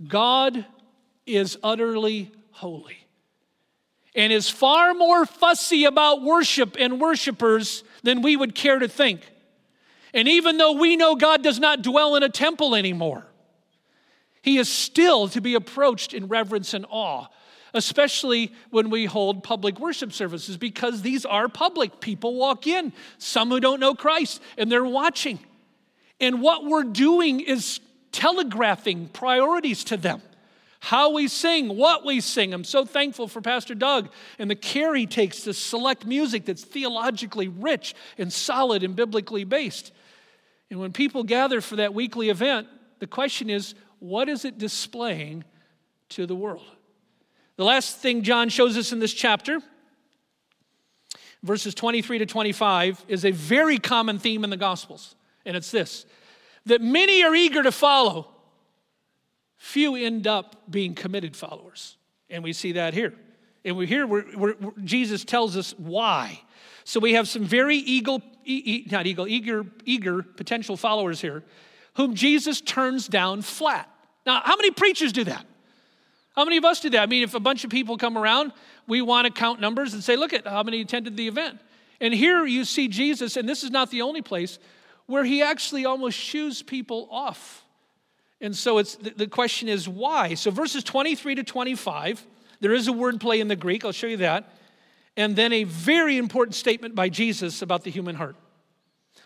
God 0.07 0.65
is 1.25 1.57
utterly 1.63 2.31
holy 2.51 2.97
and 4.15 4.31
is 4.31 4.49
far 4.49 4.93
more 4.93 5.25
fussy 5.25 5.85
about 5.85 6.21
worship 6.21 6.75
and 6.79 6.99
worshipers 6.99 7.83
than 8.03 8.21
we 8.21 8.35
would 8.35 8.55
care 8.55 8.79
to 8.79 8.87
think. 8.87 9.21
And 10.13 10.27
even 10.27 10.57
though 10.57 10.73
we 10.73 10.95
know 10.95 11.15
God 11.15 11.43
does 11.43 11.59
not 11.59 11.81
dwell 11.81 12.15
in 12.15 12.23
a 12.23 12.29
temple 12.29 12.75
anymore, 12.75 13.25
he 14.41 14.57
is 14.57 14.69
still 14.69 15.27
to 15.29 15.41
be 15.41 15.55
approached 15.55 16.13
in 16.13 16.27
reverence 16.27 16.73
and 16.73 16.85
awe 16.89 17.27
especially 17.73 18.53
when 18.69 18.89
we 18.89 19.05
hold 19.05 19.43
public 19.43 19.79
worship 19.79 20.13
services, 20.13 20.57
because 20.57 21.01
these 21.01 21.25
are 21.25 21.47
public. 21.47 21.99
People 21.99 22.35
walk 22.35 22.67
in, 22.67 22.93
some 23.17 23.49
who 23.49 23.59
don't 23.59 23.79
know 23.79 23.95
Christ, 23.95 24.41
and 24.57 24.71
they're 24.71 24.83
watching. 24.83 25.39
And 26.19 26.41
what 26.41 26.65
we're 26.65 26.83
doing 26.83 27.39
is 27.39 27.79
telegraphing 28.11 29.09
priorities 29.09 29.83
to 29.85 29.97
them. 29.97 30.21
How 30.81 31.11
we 31.11 31.27
sing, 31.27 31.75
what 31.75 32.05
we 32.05 32.21
sing. 32.21 32.53
I'm 32.53 32.63
so 32.63 32.85
thankful 32.85 33.27
for 33.27 33.41
Pastor 33.41 33.75
Doug 33.75 34.09
and 34.37 34.49
the 34.49 34.55
care 34.55 34.95
he 34.95 35.05
takes 35.05 35.41
to 35.41 35.53
select 35.53 36.05
music 36.05 36.45
that's 36.45 36.63
theologically 36.63 37.49
rich 37.49 37.95
and 38.17 38.31
solid 38.31 38.83
and 38.83 38.95
biblically 38.95 39.43
based. 39.43 39.91
And 40.69 40.79
when 40.79 40.93
people 40.93 41.23
gather 41.23 41.59
for 41.59 41.75
that 41.77 41.93
weekly 41.93 42.29
event, 42.29 42.67
the 42.99 43.07
question 43.07 43.49
is 43.49 43.75
what 43.99 44.29
is 44.29 44.45
it 44.45 44.57
displaying 44.57 45.43
to 46.09 46.25
the 46.25 46.35
world? 46.35 46.65
The 47.59 47.65
last 47.65 47.97
thing 47.97 48.21
John 48.21 48.47
shows 48.47 48.77
us 48.77 48.93
in 48.93 48.99
this 48.99 49.13
chapter, 49.13 49.59
verses 51.43 51.75
23 51.75 52.19
to 52.19 52.25
25, 52.25 53.03
is 53.09 53.25
a 53.25 53.31
very 53.31 53.77
common 53.77 54.17
theme 54.17 54.45
in 54.45 54.49
the 54.49 54.55
Gospels. 54.55 55.13
And 55.45 55.57
it's 55.57 55.69
this 55.69 56.05
that 56.67 56.79
many 56.79 57.21
are 57.21 57.35
eager 57.35 57.61
to 57.61 57.73
follow, 57.73 58.29
few 59.57 59.97
end 59.97 60.25
up 60.25 60.71
being 60.71 60.95
committed 60.95 61.35
followers. 61.35 61.97
And 62.29 62.45
we 62.45 62.53
see 62.53 62.71
that 62.71 62.93
here. 62.93 63.13
And 63.65 63.75
we 63.75 63.87
hear 63.87 64.07
where, 64.07 64.21
where, 64.21 64.53
where 64.53 64.71
Jesus 64.85 65.25
tells 65.25 65.57
us 65.57 65.73
why. 65.77 66.41
So 66.85 67.01
we 67.01 67.11
have 67.15 67.27
some 67.27 67.43
very 67.43 67.75
eagle, 67.75 68.21
e, 68.45 68.87
not 68.89 69.05
eagle, 69.05 69.27
eager, 69.27 69.65
eager 69.83 70.23
potential 70.23 70.77
followers 70.77 71.19
here, 71.19 71.43
whom 71.95 72.15
Jesus 72.15 72.61
turns 72.61 73.09
down 73.09 73.41
flat. 73.41 73.93
Now, 74.25 74.43
how 74.45 74.55
many 74.55 74.71
preachers 74.71 75.11
do 75.11 75.25
that? 75.25 75.45
How 76.39 76.45
many 76.45 76.55
of 76.55 76.63
us 76.63 76.79
do 76.79 76.89
that? 76.91 77.03
I 77.03 77.05
mean, 77.05 77.23
if 77.23 77.33
a 77.33 77.39
bunch 77.41 77.65
of 77.65 77.69
people 77.69 77.97
come 77.97 78.17
around, 78.17 78.53
we 78.87 79.01
want 79.01 79.27
to 79.27 79.33
count 79.33 79.59
numbers 79.59 79.93
and 79.93 80.01
say, 80.01 80.15
look 80.15 80.31
at 80.31 80.47
how 80.47 80.63
many 80.63 80.79
attended 80.79 81.17
the 81.17 81.27
event. 81.27 81.59
And 81.99 82.13
here 82.13 82.45
you 82.45 82.63
see 82.63 82.87
Jesus, 82.87 83.35
and 83.35 83.47
this 83.47 83.61
is 83.61 83.71
not 83.71 83.91
the 83.91 84.03
only 84.03 84.21
place, 84.21 84.57
where 85.05 85.25
he 85.25 85.41
actually 85.41 85.83
almost 85.83 86.17
shoos 86.17 86.61
people 86.61 87.09
off. 87.11 87.65
And 88.39 88.55
so 88.55 88.77
it's 88.77 88.95
the 88.95 89.27
question 89.27 89.67
is 89.67 89.89
why? 89.89 90.33
So 90.35 90.49
verses 90.49 90.81
23 90.85 91.35
to 91.35 91.43
25, 91.43 92.25
there 92.61 92.71
is 92.71 92.87
a 92.87 92.93
word 92.93 93.19
play 93.19 93.41
in 93.41 93.49
the 93.49 93.57
Greek, 93.57 93.83
I'll 93.83 93.91
show 93.91 94.07
you 94.07 94.15
that. 94.17 94.53
And 95.17 95.35
then 95.35 95.51
a 95.51 95.65
very 95.65 96.17
important 96.17 96.55
statement 96.55 96.95
by 96.95 97.09
Jesus 97.09 97.61
about 97.61 97.83
the 97.83 97.91
human 97.91 98.15
heart. 98.15 98.37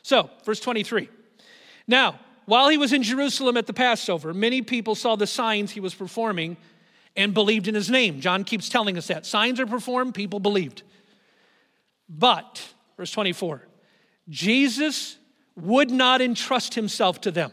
So, 0.02 0.32
verse 0.46 0.60
23. 0.60 1.10
Now, 1.88 2.20
while 2.46 2.70
he 2.70 2.78
was 2.80 2.92
in 2.92 3.04
Jerusalem 3.04 3.56
at 3.56 3.68
the 3.68 3.74
Passover, 3.74 4.34
many 4.34 4.64
people 4.64 4.96
saw 4.96 5.16
the 5.16 5.28
signs 5.28 5.70
he 5.70 5.80
was 5.80 5.94
performing 5.94 6.58
and 7.16 7.34
believed 7.34 7.68
in 7.68 7.76
his 7.76 7.90
name. 7.90 8.20
John 8.20 8.44
keeps 8.44 8.70
telling 8.70 8.98
us 8.98 9.08
that. 9.08 9.26
Signs 9.26 9.60
are 9.60 9.68
performed, 9.68 10.14
people 10.16 10.40
believed. 10.40 10.84
But, 12.10 12.62
verse 12.98 13.12
24, 13.12 13.68
Jesus 14.30 15.18
would 15.56 15.92
not 15.92 16.22
entrust 16.22 16.74
himself 16.74 17.22
to 17.22 17.32
them, 17.32 17.52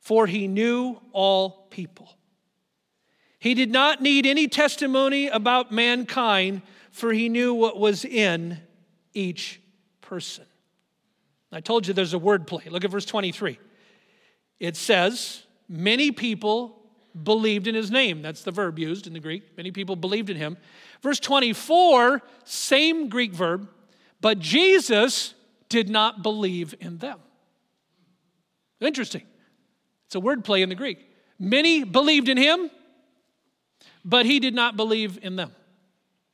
for 0.00 0.26
he 0.26 0.48
knew 0.48 1.00
all 1.12 1.66
people. 1.70 2.14
He 3.38 3.54
did 3.54 3.70
not 3.70 4.02
need 4.02 4.26
any 4.26 4.48
testimony 4.48 5.28
about 5.28 5.70
mankind, 5.70 6.62
for 6.90 7.12
he 7.12 7.28
knew 7.28 7.54
what 7.54 7.78
was 7.78 8.04
in 8.04 8.58
each 9.14 9.60
person. 10.00 10.44
I 11.52 11.60
told 11.60 11.86
you 11.86 11.94
there's 11.94 12.14
a 12.14 12.18
word 12.18 12.46
play. 12.46 12.64
Look 12.68 12.84
at 12.84 12.90
verse 12.90 13.04
23. 13.04 13.58
It 14.58 14.76
says, 14.76 15.44
Many 15.68 16.10
people 16.10 16.77
believed 17.22 17.66
in 17.66 17.74
his 17.74 17.90
name. 17.90 18.22
That's 18.22 18.42
the 18.42 18.50
verb 18.50 18.78
used 18.78 19.06
in 19.06 19.12
the 19.12 19.20
Greek. 19.20 19.56
Many 19.56 19.70
people 19.70 19.96
believed 19.96 20.30
in 20.30 20.36
him. 20.36 20.56
Verse 21.02 21.20
24, 21.20 22.22
same 22.44 23.08
Greek 23.08 23.32
verb, 23.32 23.68
but 24.20 24.38
Jesus 24.38 25.34
did 25.68 25.88
not 25.88 26.22
believe 26.22 26.74
in 26.80 26.98
them. 26.98 27.18
Interesting. 28.80 29.22
It's 30.06 30.14
a 30.14 30.20
word 30.20 30.44
play 30.44 30.62
in 30.62 30.68
the 30.68 30.74
Greek. 30.74 30.98
Many 31.38 31.84
believed 31.84 32.28
in 32.28 32.36
him, 32.36 32.70
but 34.04 34.26
he 34.26 34.40
did 34.40 34.54
not 34.54 34.76
believe 34.76 35.18
in 35.22 35.36
them. 35.36 35.52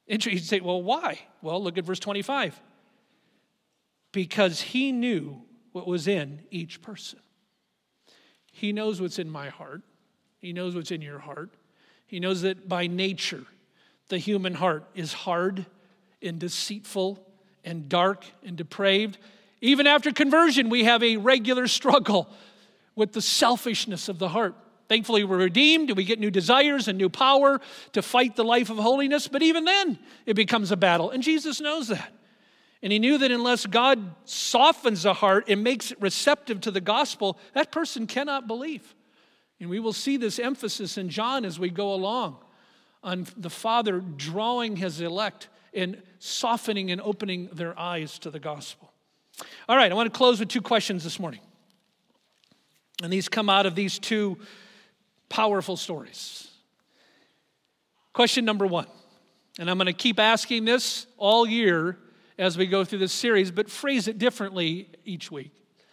Interesting. 0.07 0.39
You 0.39 0.45
say, 0.45 0.61
well, 0.61 0.83
why? 0.83 1.19
Well, 1.43 1.63
look 1.63 1.79
at 1.79 1.85
verse 1.85 1.99
25. 1.99 2.61
Because 4.13 4.61
he 4.61 4.93
knew 4.93 5.43
what 5.73 5.87
was 5.87 6.07
in 6.07 6.43
each 6.51 6.81
person. 6.83 7.19
He 8.53 8.73
knows 8.73 9.01
what's 9.01 9.19
in 9.19 9.29
my 9.29 9.49
heart. 9.49 9.83
He 10.45 10.53
knows 10.53 10.75
what's 10.75 10.91
in 10.91 11.01
your 11.01 11.21
heart. 11.21 11.49
He 12.07 12.21
knows 12.21 12.43
that 12.43 12.69
by 12.69 12.87
nature, 12.87 13.47
the 14.09 14.19
human 14.19 14.53
heart 14.53 14.85
is 14.95 15.15
hard 15.15 15.65
and 16.21 16.39
deceitful 16.39 17.19
and 17.65 17.89
dark 17.89 18.27
and 18.45 18.55
depraved. 18.55 19.17
Even 19.63 19.87
after 19.87 20.13
conversion, 20.13 20.69
we 20.69 20.85
have 20.85 21.03
a 21.03 21.17
regular 21.17 21.67
struggle 21.67 22.29
with 22.95 23.15
the 23.15 23.23
selfishness 23.23 24.11
of 24.11 24.19
the 24.19 24.29
heart. 24.29 24.55
Thankfully, 24.87 25.25
we're 25.25 25.39
redeemed 25.39 25.89
and 25.89 25.97
we 25.97 26.05
get 26.05 26.21
new 26.21 26.31
desires 26.31 26.89
and 26.89 26.99
new 26.99 27.09
power 27.09 27.59
to 27.95 28.03
fight 28.03 28.37
the 28.37 28.45
life 28.45 28.69
of 28.69 28.77
holiness, 28.77 29.27
but 29.29 29.43
even 29.43 29.65
then, 29.65 29.99
it 30.27 30.35
becomes 30.35 30.71
a 30.71 30.77
battle. 30.77 31.09
And 31.09 31.23
Jesus 31.23 31.59
knows 31.59 31.89
that. 31.89 32.13
And 32.83 32.93
he 32.93 32.99
knew 32.99 33.17
that 33.17 33.31
unless 33.31 33.65
God 33.65 34.15
softens 34.27 35.05
the 35.05 35.15
heart 35.15 35.47
and 35.49 35.65
makes 35.65 35.91
it 35.91 36.03
receptive 36.03 36.61
to 36.61 36.71
the 36.71 36.83
gospel, 36.83 37.39
that 37.55 37.73
person 37.73 38.07
cannot 38.07 38.47
believe. 38.47 38.94
And 39.65 39.71
we 39.71 39.81
will 39.81 39.95
see 39.95 40.19
this 40.19 40.39
emphasis 40.39 40.99
in 40.99 41.09
John 41.09 41.47
as 41.47 41.59
we 41.59 41.71
go 41.71 41.95
along 41.95 42.37
on 43.03 43.27
the 43.35 43.49
Father 43.49 43.99
drawing 43.99 44.77
his 44.77 45.01
elect 45.01 45.49
and 45.73 46.03
softening 46.19 46.91
and 46.91 47.01
opening 47.01 47.49
their 47.51 47.77
eyes 47.79 48.19
to 48.19 48.31
the 48.31 48.39
gospel. 48.39 48.93
All 49.67 49.75
right, 49.75 49.91
I 49.91 49.95
want 49.95 50.13
to 50.13 50.15
close 50.15 50.39
with 50.39 50.51
two 50.51 50.61
questions 50.61 51.03
this 51.03 51.19
morning. 51.19 51.41
And 53.03 53.11
these 53.11 53.27
come 53.27 53.49
out 53.49 53.65
of 53.65 53.75
these 53.75 53.99
two 53.99 54.37
powerful 55.31 55.79
stories. 55.79 56.47
Question 58.13 58.45
number 58.45 58.67
one, 58.67 58.87
and 59.59 59.71
I'm 59.71 59.79
going 59.79 59.87
to 59.87 59.95
keep 59.95 60.21
asking 60.21 60.67
this 60.67 61.07
all 61.17 61.47
year 61.47 61.97
as 62.37 62.59
we 62.59 62.67
go 62.67 62.85
through 62.85 62.99
this 62.99 63.15
series, 63.15 63.51
but 63.51 63.71
phrase 63.71 64.09
it 64.09 64.19
differently 64.19 64.91
each 65.07 65.33
week. 65.33 65.53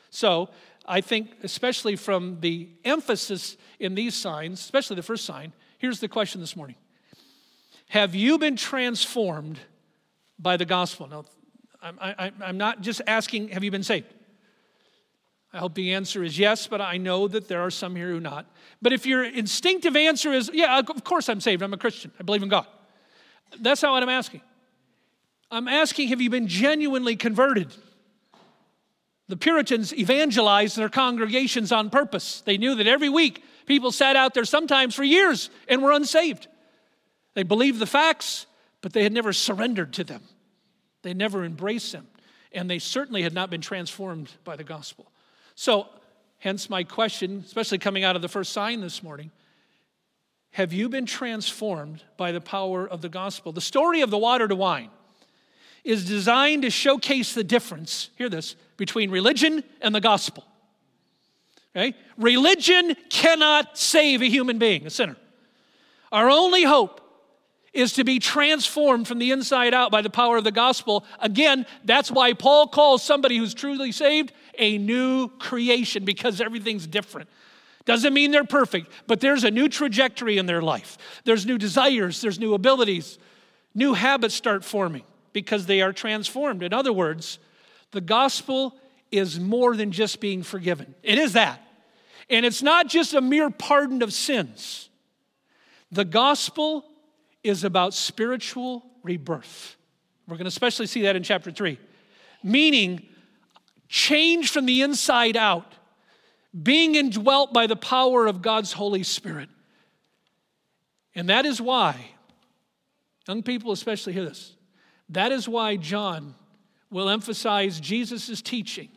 So 0.10 0.50
I 0.92 1.00
think, 1.00 1.38
especially 1.42 1.96
from 1.96 2.42
the 2.42 2.68
emphasis 2.84 3.56
in 3.80 3.96
these 3.96 4.14
signs, 4.14 4.60
especially 4.60 4.98
the 4.98 5.04
first 5.04 5.24
sign, 5.24 5.54
here's 5.78 6.02
the 6.02 6.10
question 6.10 6.42
this 6.42 6.54
morning 6.58 6.76
Have 7.88 8.14
you 8.14 8.38
been 8.38 8.58
transformed 8.58 9.58
by 10.38 10.58
the 10.58 10.66
gospel? 10.66 11.08
Now, 11.08 11.24
I'm, 11.82 11.98
I, 12.02 12.32
I'm 12.44 12.58
not 12.58 12.82
just 12.82 13.02
asking, 13.08 13.50
have 13.50 13.64
you 13.64 13.72
been 13.72 13.84
saved? 13.84 14.14
I 15.54 15.60
hope 15.60 15.76
the 15.76 15.94
answer 15.94 16.26
is 16.26 16.38
yes, 16.38 16.68
but 16.68 16.82
I 16.82 16.98
know 16.98 17.26
that 17.30 17.48
there 17.48 17.62
are 17.62 17.72
some 17.72 17.96
here 17.96 18.10
who 18.10 18.20
not. 18.20 18.46
But 18.82 18.92
if 18.92 19.06
your 19.06 19.24
instinctive 19.24 19.96
answer 19.96 20.34
is, 20.34 20.52
yeah, 20.54 20.78
of 20.78 21.04
course 21.06 21.30
I'm 21.30 21.40
saved, 21.40 21.64
I'm 21.64 21.74
a 21.74 21.78
Christian, 21.78 22.12
I 22.20 22.24
believe 22.24 22.44
in 22.44 22.50
God. 22.50 22.68
That's 23.62 23.82
not 23.82 23.94
what 23.94 24.04
I'm 24.04 24.10
asking. 24.10 24.42
I'm 25.50 25.70
asking, 25.70 26.10
have 26.10 26.20
you 26.20 26.30
been 26.30 26.50
genuinely 26.50 27.16
converted? 27.16 27.74
The 29.32 29.38
Puritans 29.38 29.94
evangelized 29.94 30.76
their 30.76 30.90
congregations 30.90 31.72
on 31.72 31.90
purpose. 31.90 32.42
They 32.42 32.58
knew 32.58 32.76
that 32.76 32.86
every 32.86 33.08
week 33.08 33.42
people 33.66 33.94
sat 33.94 34.18
out 34.18 34.34
there 34.34 34.44
sometimes 34.44 34.94
for 34.94 35.06
years 35.06 35.50
and 35.70 35.82
were 35.82 35.94
unsaved. 35.94 36.50
They 37.34 37.44
believed 37.44 37.80
the 37.80 37.86
facts, 37.86 38.46
but 38.82 38.92
they 38.92 39.04
had 39.04 39.14
never 39.14 39.32
surrendered 39.32 39.94
to 39.94 40.04
them. 40.04 40.22
They 41.04 41.14
never 41.14 41.46
embraced 41.46 41.94
them. 41.94 42.10
And 42.52 42.70
they 42.70 42.78
certainly 42.78 43.22
had 43.22 43.34
not 43.34 43.50
been 43.50 43.62
transformed 43.62 44.30
by 44.44 44.58
the 44.58 44.66
gospel. 44.66 45.10
So, 45.56 45.88
hence 46.40 46.70
my 46.70 46.84
question, 46.84 47.42
especially 47.46 47.78
coming 47.78 48.04
out 48.04 48.18
of 48.18 48.22
the 48.22 48.28
first 48.28 48.52
sign 48.52 48.82
this 48.82 49.02
morning 49.02 49.32
have 50.56 50.74
you 50.74 50.90
been 50.90 51.06
transformed 51.06 52.04
by 52.18 52.34
the 52.34 52.42
power 52.42 52.86
of 52.86 53.02
the 53.02 53.08
gospel? 53.08 53.54
The 53.54 53.62
story 53.62 54.02
of 54.02 54.10
the 54.10 54.18
water 54.18 54.50
to 54.50 54.56
wine 54.58 54.90
is 55.84 56.06
designed 56.06 56.64
to 56.64 56.70
showcase 56.70 57.34
the 57.34 57.44
difference, 57.44 58.10
hear 58.18 58.30
this, 58.30 58.56
between 58.78 59.12
religion 59.12 59.64
and 59.82 59.94
the 59.94 60.02
gospel. 60.02 60.44
Okay? 61.76 61.96
Religion 62.18 62.96
cannot 63.10 63.78
save 63.78 64.22
a 64.22 64.26
human 64.26 64.60
being, 64.60 64.86
a 64.86 64.90
sinner. 64.90 65.16
Our 66.12 66.30
only 66.30 66.64
hope 66.64 67.00
is 67.74 67.94
to 67.94 68.04
be 68.04 68.20
transformed 68.20 69.08
from 69.08 69.18
the 69.20 69.32
inside 69.32 69.74
out 69.74 69.92
by 69.92 70.02
the 70.02 70.10
power 70.10 70.36
of 70.36 70.44
the 70.44 70.52
gospel. 70.52 71.06
Again, 71.20 71.66
that's 71.86 72.12
why 72.12 72.34
Paul 72.34 72.68
calls 72.68 73.02
somebody 73.02 73.38
who's 73.38 73.54
truly 73.54 73.94
saved 73.94 74.34
a 74.58 74.78
new 74.78 75.30
creation 75.30 76.04
because 76.04 76.42
everything's 76.42 76.86
different. 76.86 77.30
Doesn't 77.86 78.14
mean 78.14 78.32
they're 78.32 78.44
perfect, 78.44 78.92
but 79.08 79.22
there's 79.22 79.46
a 79.46 79.52
new 79.52 79.70
trajectory 79.70 80.38
in 80.38 80.46
their 80.46 80.62
life. 80.62 80.98
There's 81.24 81.46
new 81.46 81.58
desires, 81.58 82.20
there's 82.22 82.40
new 82.40 82.54
abilities, 82.54 83.18
new 83.74 83.94
habits 83.94 84.36
start 84.36 84.66
forming 84.66 85.04
because 85.34 85.66
they 85.66 85.82
are 85.82 85.94
transformed. 85.94 86.64
In 86.64 86.74
other 86.74 86.94
words, 86.94 87.40
the 87.92 88.02
gospel 88.02 88.76
is 89.12 89.40
more 89.40 89.76
than 89.76 89.92
just 89.92 90.20
being 90.20 90.44
forgiven. 90.44 90.96
It 91.04 91.18
is 91.18 91.34
that. 91.34 91.62
And 92.30 92.46
it's 92.46 92.62
not 92.62 92.88
just 92.88 93.14
a 93.14 93.22
mere 93.22 93.50
pardon 93.50 94.02
of 94.02 94.14
sins. 94.14 94.90
The 95.92 96.06
gospel 96.06 96.86
is 97.44 97.64
about 97.64 97.94
spiritual 97.94 98.86
rebirth. 99.04 99.76
We're 100.28 100.38
going 100.38 100.46
to 100.46 100.50
especially 100.50 100.88
see 100.88 101.02
that 101.02 101.16
in 101.16 101.24
chapter 101.24 101.52
3. 101.52 101.78
Meaning, 102.44 103.06
change 103.90 104.52
from 104.52 104.66
the 104.66 104.82
inside 104.82 105.36
out, 105.36 105.74
being 106.64 106.96
indwelt 106.96 107.52
by 107.54 107.68
the 107.68 107.76
power 107.76 108.28
of 108.28 108.42
God's 108.42 108.72
Holy 108.72 109.04
Spirit. 109.04 109.50
And 111.14 111.28
that 111.30 111.46
is 111.46 111.60
why, 111.60 112.12
young 113.28 113.44
people 113.44 113.74
especially 113.74 114.14
hear 114.14 114.24
this, 114.24 114.54
that 115.12 115.32
is 115.32 115.48
why 115.48 115.76
John 115.76 116.36
will 116.90 117.10
emphasize 117.10 117.80
Jesus' 117.80 118.42
teaching 118.42 118.90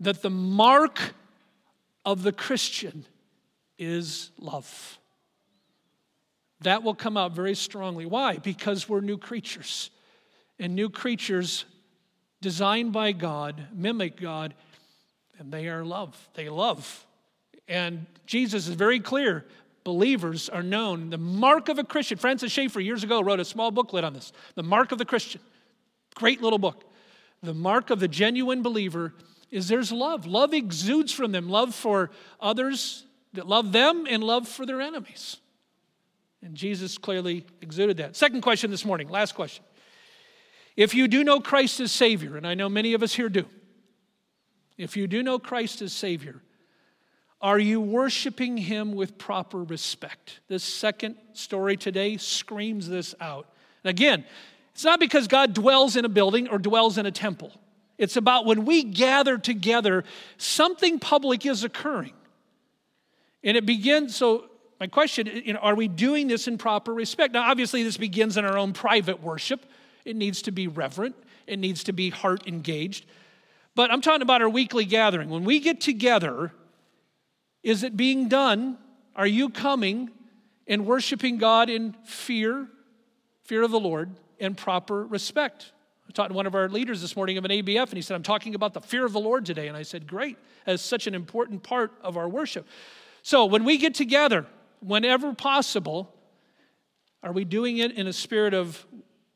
that 0.00 0.22
the 0.22 0.30
mark 0.30 1.14
of 2.04 2.22
the 2.22 2.32
Christian 2.32 3.04
is 3.78 4.30
love. 4.38 4.98
That 6.62 6.82
will 6.82 6.94
come 6.94 7.16
out 7.16 7.32
very 7.32 7.54
strongly. 7.54 8.06
Why? 8.06 8.38
Because 8.38 8.88
we're 8.88 9.00
new 9.00 9.18
creatures. 9.18 9.90
And 10.58 10.74
new 10.74 10.90
creatures 10.90 11.64
designed 12.40 12.92
by 12.92 13.12
God 13.12 13.68
mimic 13.72 14.20
God, 14.20 14.54
and 15.38 15.52
they 15.52 15.68
are 15.68 15.84
love. 15.84 16.28
They 16.34 16.48
love. 16.48 17.06
And 17.68 18.06
Jesus 18.26 18.66
is 18.66 18.74
very 18.74 18.98
clear 18.98 19.44
believers 19.84 20.48
are 20.48 20.62
known. 20.62 21.10
The 21.10 21.18
mark 21.18 21.68
of 21.68 21.78
a 21.78 21.84
Christian, 21.84 22.18
Francis 22.18 22.52
Schaeffer 22.52 22.80
years 22.80 23.04
ago 23.04 23.22
wrote 23.22 23.40
a 23.40 23.44
small 23.44 23.70
booklet 23.70 24.04
on 24.04 24.12
this. 24.12 24.32
The 24.54 24.62
mark 24.62 24.92
of 24.92 24.98
the 24.98 25.04
Christian. 25.04 25.40
Great 26.14 26.42
little 26.42 26.58
book. 26.58 26.84
The 27.42 27.54
mark 27.54 27.90
of 27.90 28.00
the 28.00 28.08
genuine 28.08 28.62
believer 28.62 29.14
is 29.50 29.68
there's 29.68 29.92
love. 29.92 30.26
Love 30.26 30.52
exudes 30.52 31.12
from 31.12 31.32
them 31.32 31.48
love 31.48 31.74
for 31.74 32.10
others 32.40 33.06
that 33.34 33.46
love 33.46 33.72
them 33.72 34.06
and 34.08 34.22
love 34.22 34.48
for 34.48 34.66
their 34.66 34.80
enemies. 34.80 35.36
And 36.42 36.54
Jesus 36.54 36.98
clearly 36.98 37.44
exuded 37.60 37.96
that. 37.98 38.16
Second 38.16 38.42
question 38.42 38.70
this 38.70 38.84
morning, 38.84 39.08
last 39.08 39.34
question. 39.34 39.64
If 40.76 40.94
you 40.94 41.08
do 41.08 41.24
know 41.24 41.40
Christ 41.40 41.80
as 41.80 41.90
Savior, 41.90 42.36
and 42.36 42.46
I 42.46 42.54
know 42.54 42.68
many 42.68 42.94
of 42.94 43.02
us 43.02 43.12
here 43.14 43.28
do, 43.28 43.46
if 44.76 44.96
you 44.96 45.08
do 45.08 45.22
know 45.24 45.38
Christ 45.38 45.82
as 45.82 45.92
Savior, 45.92 46.40
are 47.40 47.58
you 47.58 47.80
worshiping 47.80 48.56
him 48.56 48.92
with 48.92 49.16
proper 49.16 49.62
respect? 49.62 50.40
This 50.48 50.64
second 50.64 51.16
story 51.32 51.76
today 51.76 52.16
screams 52.16 52.88
this 52.88 53.14
out. 53.20 53.46
And 53.84 53.90
again, 53.90 54.24
it's 54.74 54.84
not 54.84 54.98
because 54.98 55.28
God 55.28 55.54
dwells 55.54 55.96
in 55.96 56.04
a 56.04 56.08
building 56.08 56.48
or 56.48 56.58
dwells 56.58 56.98
in 56.98 57.06
a 57.06 57.12
temple. 57.12 57.52
It's 57.96 58.16
about 58.16 58.46
when 58.46 58.64
we 58.64 58.84
gather 58.84 59.38
together, 59.38 60.04
something 60.36 60.98
public 60.98 61.46
is 61.46 61.64
occurring. 61.64 62.12
And 63.42 63.56
it 63.56 63.66
begins, 63.66 64.16
so 64.16 64.44
my 64.80 64.86
question, 64.86 65.26
you 65.44 65.52
know, 65.52 65.58
are 65.60 65.74
we 65.74 65.88
doing 65.88 66.28
this 66.28 66.46
in 66.46 66.58
proper 66.58 66.94
respect? 66.94 67.34
Now, 67.34 67.50
obviously, 67.50 67.82
this 67.82 67.96
begins 67.96 68.36
in 68.36 68.44
our 68.44 68.56
own 68.56 68.72
private 68.72 69.22
worship. 69.22 69.64
It 70.04 70.16
needs 70.16 70.42
to 70.42 70.52
be 70.52 70.66
reverent, 70.68 71.16
it 71.46 71.58
needs 71.58 71.84
to 71.84 71.92
be 71.92 72.10
heart 72.10 72.46
engaged. 72.46 73.06
But 73.74 73.92
I'm 73.92 74.00
talking 74.00 74.22
about 74.22 74.42
our 74.42 74.48
weekly 74.48 74.84
gathering. 74.84 75.28
When 75.28 75.44
we 75.44 75.60
get 75.60 75.80
together, 75.80 76.52
is 77.62 77.82
it 77.82 77.96
being 77.96 78.28
done? 78.28 78.78
Are 79.16 79.26
you 79.26 79.50
coming 79.50 80.10
and 80.66 80.86
worshiping 80.86 81.38
God 81.38 81.70
in 81.70 81.94
fear, 82.04 82.68
fear 83.44 83.62
of 83.62 83.70
the 83.70 83.80
Lord, 83.80 84.10
and 84.38 84.56
proper 84.56 85.04
respect? 85.04 85.72
I 86.08 86.12
talked 86.12 86.30
to 86.30 86.34
one 86.34 86.46
of 86.46 86.54
our 86.54 86.68
leaders 86.68 87.02
this 87.02 87.16
morning 87.16 87.36
of 87.36 87.44
an 87.44 87.50
ABF, 87.50 87.88
and 87.88 87.94
he 87.94 88.02
said, 88.02 88.14
I'm 88.14 88.22
talking 88.22 88.54
about 88.54 88.72
the 88.72 88.80
fear 88.80 89.04
of 89.04 89.12
the 89.12 89.20
Lord 89.20 89.44
today. 89.44 89.68
And 89.68 89.76
I 89.76 89.82
said, 89.82 90.06
Great, 90.06 90.38
as 90.66 90.80
such 90.80 91.06
an 91.06 91.14
important 91.14 91.62
part 91.62 91.92
of 92.00 92.16
our 92.16 92.28
worship. 92.28 92.66
So 93.22 93.44
when 93.44 93.64
we 93.64 93.76
get 93.76 93.94
together, 93.94 94.46
whenever 94.80 95.34
possible, 95.34 96.14
are 97.22 97.32
we 97.32 97.44
doing 97.44 97.78
it 97.78 97.92
in 97.92 98.06
a 98.06 98.12
spirit 98.12 98.54
of 98.54 98.86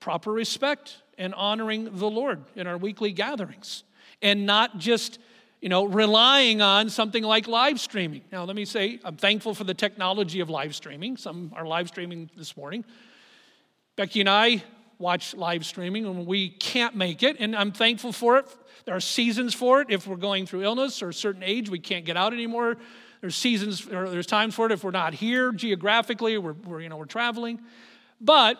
proper 0.00 0.32
respect 0.32 1.02
and 1.18 1.34
honoring 1.34 1.96
the 1.96 2.08
Lord 2.08 2.44
in 2.54 2.66
our 2.66 2.78
weekly 2.78 3.12
gatherings? 3.12 3.84
And 4.22 4.46
not 4.46 4.78
just 4.78 5.18
you 5.62 5.68
know, 5.68 5.84
relying 5.84 6.60
on 6.60 6.90
something 6.90 7.22
like 7.22 7.46
live 7.46 7.78
streaming. 7.78 8.22
Now, 8.32 8.42
let 8.42 8.56
me 8.56 8.64
say, 8.64 8.98
I'm 9.04 9.16
thankful 9.16 9.54
for 9.54 9.62
the 9.62 9.74
technology 9.74 10.40
of 10.40 10.50
live 10.50 10.74
streaming. 10.74 11.16
Some 11.16 11.52
are 11.54 11.64
live 11.64 11.86
streaming 11.86 12.28
this 12.36 12.56
morning. 12.56 12.84
Becky 13.94 14.18
and 14.18 14.28
I 14.28 14.64
watch 14.98 15.34
live 15.34 15.64
streaming 15.64 16.04
when 16.04 16.26
we 16.26 16.48
can't 16.50 16.96
make 16.96 17.22
it, 17.22 17.36
and 17.38 17.54
I'm 17.54 17.70
thankful 17.70 18.12
for 18.12 18.38
it. 18.38 18.46
There 18.86 18.96
are 18.96 19.00
seasons 19.00 19.54
for 19.54 19.80
it. 19.80 19.86
If 19.88 20.08
we're 20.08 20.16
going 20.16 20.46
through 20.46 20.64
illness 20.64 21.00
or 21.00 21.10
a 21.10 21.14
certain 21.14 21.44
age, 21.44 21.70
we 21.70 21.78
can't 21.78 22.04
get 22.04 22.16
out 22.16 22.32
anymore. 22.32 22.76
There's 23.20 23.36
seasons, 23.36 23.86
or 23.86 24.10
there's 24.10 24.26
times 24.26 24.56
for 24.56 24.66
it 24.66 24.72
if 24.72 24.82
we're 24.82 24.90
not 24.90 25.14
here 25.14 25.52
geographically, 25.52 26.38
we're, 26.38 26.54
we're 26.54 26.80
you 26.80 26.88
know, 26.88 26.96
we're 26.96 27.04
traveling. 27.04 27.60
But 28.20 28.58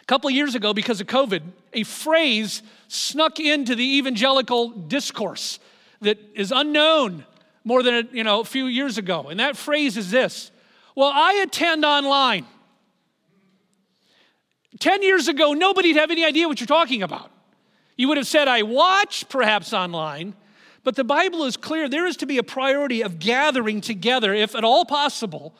a 0.00 0.04
couple 0.06 0.30
years 0.30 0.54
ago, 0.54 0.72
because 0.72 0.98
of 1.02 1.08
COVID, 1.08 1.42
a 1.74 1.82
phrase 1.82 2.62
snuck 2.88 3.38
into 3.38 3.74
the 3.74 3.98
evangelical 3.98 4.70
discourse 4.70 5.58
that 6.00 6.18
is 6.34 6.52
unknown 6.52 7.24
more 7.64 7.82
than 7.82 7.94
a, 7.94 8.02
you 8.12 8.24
know, 8.24 8.40
a 8.40 8.44
few 8.44 8.66
years 8.66 8.98
ago. 8.98 9.28
And 9.28 9.40
that 9.40 9.56
phrase 9.56 9.96
is 9.96 10.10
this 10.10 10.50
Well, 10.94 11.10
I 11.12 11.42
attend 11.44 11.84
online. 11.84 12.46
10 14.78 15.02
years 15.02 15.26
ago, 15.26 15.54
nobody'd 15.54 15.96
have 15.96 16.10
any 16.10 16.24
idea 16.24 16.46
what 16.48 16.60
you're 16.60 16.66
talking 16.66 17.02
about. 17.02 17.30
You 17.96 18.08
would 18.08 18.18
have 18.18 18.26
said, 18.26 18.46
I 18.46 18.62
watch 18.62 19.26
perhaps 19.30 19.72
online, 19.72 20.34
but 20.84 20.96
the 20.96 21.04
Bible 21.04 21.44
is 21.44 21.56
clear 21.56 21.88
there 21.88 22.06
is 22.06 22.18
to 22.18 22.26
be 22.26 22.36
a 22.36 22.42
priority 22.42 23.02
of 23.02 23.18
gathering 23.18 23.80
together, 23.80 24.34
if 24.34 24.54
at 24.54 24.64
all 24.64 24.84
possible, 24.84 25.54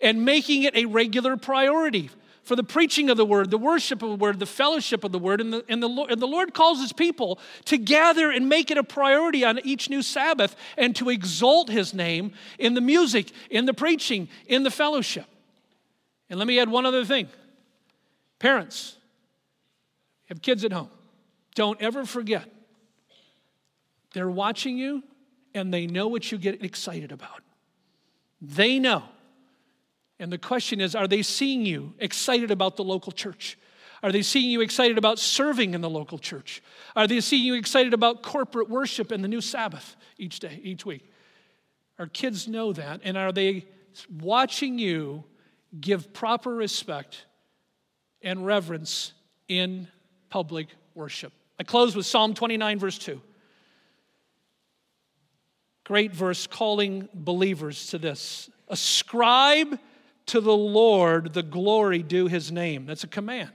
and 0.00 0.24
making 0.24 0.62
it 0.62 0.76
a 0.76 0.84
regular 0.84 1.36
priority 1.36 2.10
for 2.52 2.56
the 2.56 2.62
preaching 2.62 3.08
of 3.08 3.16
the 3.16 3.24
word, 3.24 3.50
the 3.50 3.56
worship 3.56 4.02
of 4.02 4.10
the 4.10 4.16
word, 4.16 4.38
the 4.38 4.44
fellowship 4.44 5.04
of 5.04 5.10
the 5.10 5.18
word. 5.18 5.40
And 5.40 5.54
the, 5.54 5.64
and, 5.70 5.82
the, 5.82 5.88
and 5.88 6.20
the 6.20 6.26
Lord 6.26 6.52
calls 6.52 6.82
his 6.82 6.92
people 6.92 7.38
to 7.64 7.78
gather 7.78 8.30
and 8.30 8.46
make 8.46 8.70
it 8.70 8.76
a 8.76 8.84
priority 8.84 9.42
on 9.42 9.58
each 9.64 9.88
new 9.88 10.02
Sabbath 10.02 10.54
and 10.76 10.94
to 10.96 11.08
exalt 11.08 11.70
his 11.70 11.94
name 11.94 12.34
in 12.58 12.74
the 12.74 12.82
music, 12.82 13.32
in 13.48 13.64
the 13.64 13.72
preaching, 13.72 14.28
in 14.48 14.64
the 14.64 14.70
fellowship. 14.70 15.24
And 16.28 16.38
let 16.38 16.46
me 16.46 16.60
add 16.60 16.68
one 16.68 16.84
other 16.84 17.06
thing 17.06 17.26
parents, 18.38 18.98
have 20.26 20.42
kids 20.42 20.62
at 20.62 20.74
home. 20.74 20.90
Don't 21.54 21.80
ever 21.80 22.04
forget. 22.04 22.44
They're 24.12 24.28
watching 24.28 24.76
you 24.76 25.02
and 25.54 25.72
they 25.72 25.86
know 25.86 26.06
what 26.06 26.30
you 26.30 26.36
get 26.36 26.62
excited 26.62 27.12
about. 27.12 27.40
They 28.42 28.78
know. 28.78 29.04
And 30.22 30.32
the 30.32 30.38
question 30.38 30.80
is 30.80 30.94
are 30.94 31.08
they 31.08 31.22
seeing 31.22 31.66
you 31.66 31.94
excited 31.98 32.52
about 32.52 32.76
the 32.76 32.84
local 32.84 33.10
church? 33.10 33.58
Are 34.04 34.12
they 34.12 34.22
seeing 34.22 34.50
you 34.50 34.60
excited 34.60 34.96
about 34.96 35.18
serving 35.18 35.74
in 35.74 35.80
the 35.80 35.90
local 35.90 36.16
church? 36.16 36.62
Are 36.94 37.08
they 37.08 37.20
seeing 37.20 37.44
you 37.44 37.54
excited 37.54 37.92
about 37.92 38.22
corporate 38.22 38.70
worship 38.70 39.10
and 39.10 39.22
the 39.22 39.28
new 39.28 39.40
Sabbath 39.40 39.96
each 40.18 40.38
day, 40.38 40.60
each 40.62 40.86
week? 40.86 41.10
Our 41.98 42.06
kids 42.06 42.46
know 42.46 42.72
that. 42.72 43.00
And 43.02 43.16
are 43.16 43.32
they 43.32 43.66
watching 44.20 44.78
you 44.78 45.24
give 45.80 46.12
proper 46.12 46.54
respect 46.54 47.26
and 48.22 48.46
reverence 48.46 49.14
in 49.48 49.88
public 50.30 50.68
worship? 50.94 51.32
I 51.58 51.64
close 51.64 51.96
with 51.96 52.06
Psalm 52.06 52.34
29, 52.34 52.78
verse 52.78 52.98
2. 52.98 53.20
Great 55.82 56.12
verse 56.12 56.46
calling 56.46 57.08
believers 57.12 57.88
to 57.88 57.98
this. 57.98 58.48
Ascribe 58.68 59.78
to 60.26 60.40
the 60.40 60.56
Lord 60.56 61.34
the 61.34 61.42
glory 61.42 62.02
due 62.02 62.26
his 62.26 62.52
name. 62.52 62.86
That's 62.86 63.04
a 63.04 63.08
command. 63.08 63.52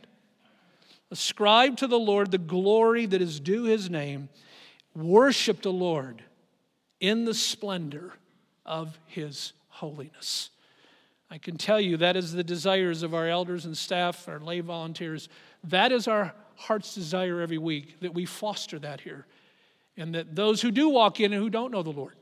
Ascribe 1.11 1.77
to 1.77 1.87
the 1.87 1.99
Lord 1.99 2.31
the 2.31 2.37
glory 2.37 3.05
that 3.05 3.21
is 3.21 3.39
due 3.39 3.63
his 3.63 3.89
name. 3.89 4.29
Worship 4.93 5.61
the 5.61 5.71
Lord 5.71 6.23
in 6.99 7.25
the 7.25 7.33
splendor 7.33 8.13
of 8.65 8.97
his 9.05 9.53
holiness. 9.69 10.49
I 11.29 11.37
can 11.37 11.57
tell 11.57 11.79
you 11.79 11.97
that 11.97 12.15
is 12.15 12.33
the 12.33 12.43
desires 12.43 13.03
of 13.03 13.13
our 13.13 13.27
elders 13.27 13.65
and 13.65 13.77
staff, 13.77 14.27
our 14.27 14.39
lay 14.39 14.61
volunteers. 14.61 15.29
That 15.65 15.91
is 15.91 16.07
our 16.07 16.33
heart's 16.55 16.95
desire 16.95 17.41
every 17.41 17.57
week, 17.57 17.99
that 18.01 18.13
we 18.13 18.25
foster 18.25 18.79
that 18.79 19.01
here. 19.01 19.25
And 19.95 20.15
that 20.15 20.35
those 20.35 20.61
who 20.61 20.71
do 20.71 20.89
walk 20.89 21.19
in 21.19 21.33
and 21.33 21.41
who 21.41 21.49
don't 21.49 21.71
know 21.71 21.83
the 21.83 21.89
Lord 21.89 22.15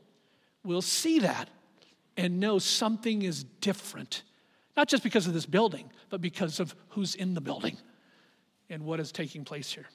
will 0.64 0.82
see 0.82 1.20
that 1.20 1.48
and 2.16 2.40
know 2.40 2.58
something 2.58 3.22
is 3.22 3.44
different. 3.44 4.22
Not 4.76 4.88
just 4.88 5.02
because 5.02 5.26
of 5.26 5.32
this 5.32 5.46
building, 5.46 5.90
but 6.10 6.20
because 6.20 6.60
of 6.60 6.74
who's 6.90 7.14
in 7.14 7.34
the 7.34 7.40
building 7.40 7.76
and 8.68 8.84
what 8.84 9.00
is 9.00 9.10
taking 9.10 9.44
place 9.44 9.72
here. 9.72 9.86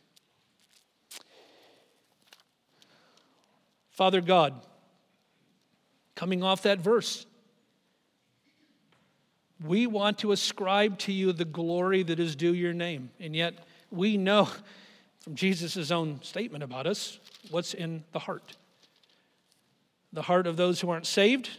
Father 3.92 4.22
God, 4.22 4.54
coming 6.16 6.42
off 6.42 6.64
that 6.64 6.80
verse, 6.80 7.26
we 9.64 9.86
want 9.86 10.18
to 10.20 10.32
ascribe 10.32 10.98
to 11.00 11.12
you 11.12 11.32
the 11.32 11.46
glory 11.46 12.02
that 12.02 12.20
is 12.20 12.36
due 12.36 12.54
your 12.54 12.74
name. 12.74 13.12
And 13.20 13.36
yet, 13.36 13.54
we 13.92 14.18
know 14.18 14.50
from 15.20 15.36
Jesus' 15.36 15.92
own 15.92 16.20
statement 16.24 16.64
about 16.64 16.88
us 16.88 17.20
what's 17.52 17.76
in 17.76 18.04
the 18.12 18.20
heart. 18.20 18.56
The 20.14 20.24
heart 20.24 20.48
of 20.48 20.58
those 20.58 20.82
who 20.82 20.90
aren't 20.90 21.06
saved, 21.06 21.50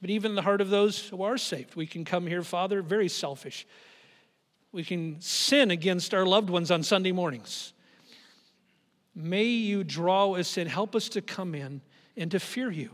but 0.00 0.10
even 0.10 0.34
the 0.34 0.42
heart 0.42 0.60
of 0.60 0.70
those 0.70 1.08
who 1.08 1.22
are 1.22 1.38
saved. 1.38 1.74
We 1.74 1.86
can 1.86 2.04
come 2.04 2.26
here, 2.26 2.42
Father, 2.42 2.82
very 2.82 3.08
selfish 3.08 3.66
we 4.72 4.84
can 4.84 5.20
sin 5.20 5.70
against 5.70 6.12
our 6.12 6.26
loved 6.26 6.50
ones 6.50 6.70
on 6.70 6.82
Sunday 6.82 7.12
mornings. 7.12 7.72
May 9.14 9.44
you 9.44 9.82
draw 9.82 10.32
us 10.32 10.58
in, 10.58 10.66
help 10.66 10.94
us 10.94 11.08
to 11.10 11.22
come 11.22 11.54
in 11.54 11.80
and 12.16 12.30
to 12.32 12.38
fear 12.38 12.70
you 12.70 12.90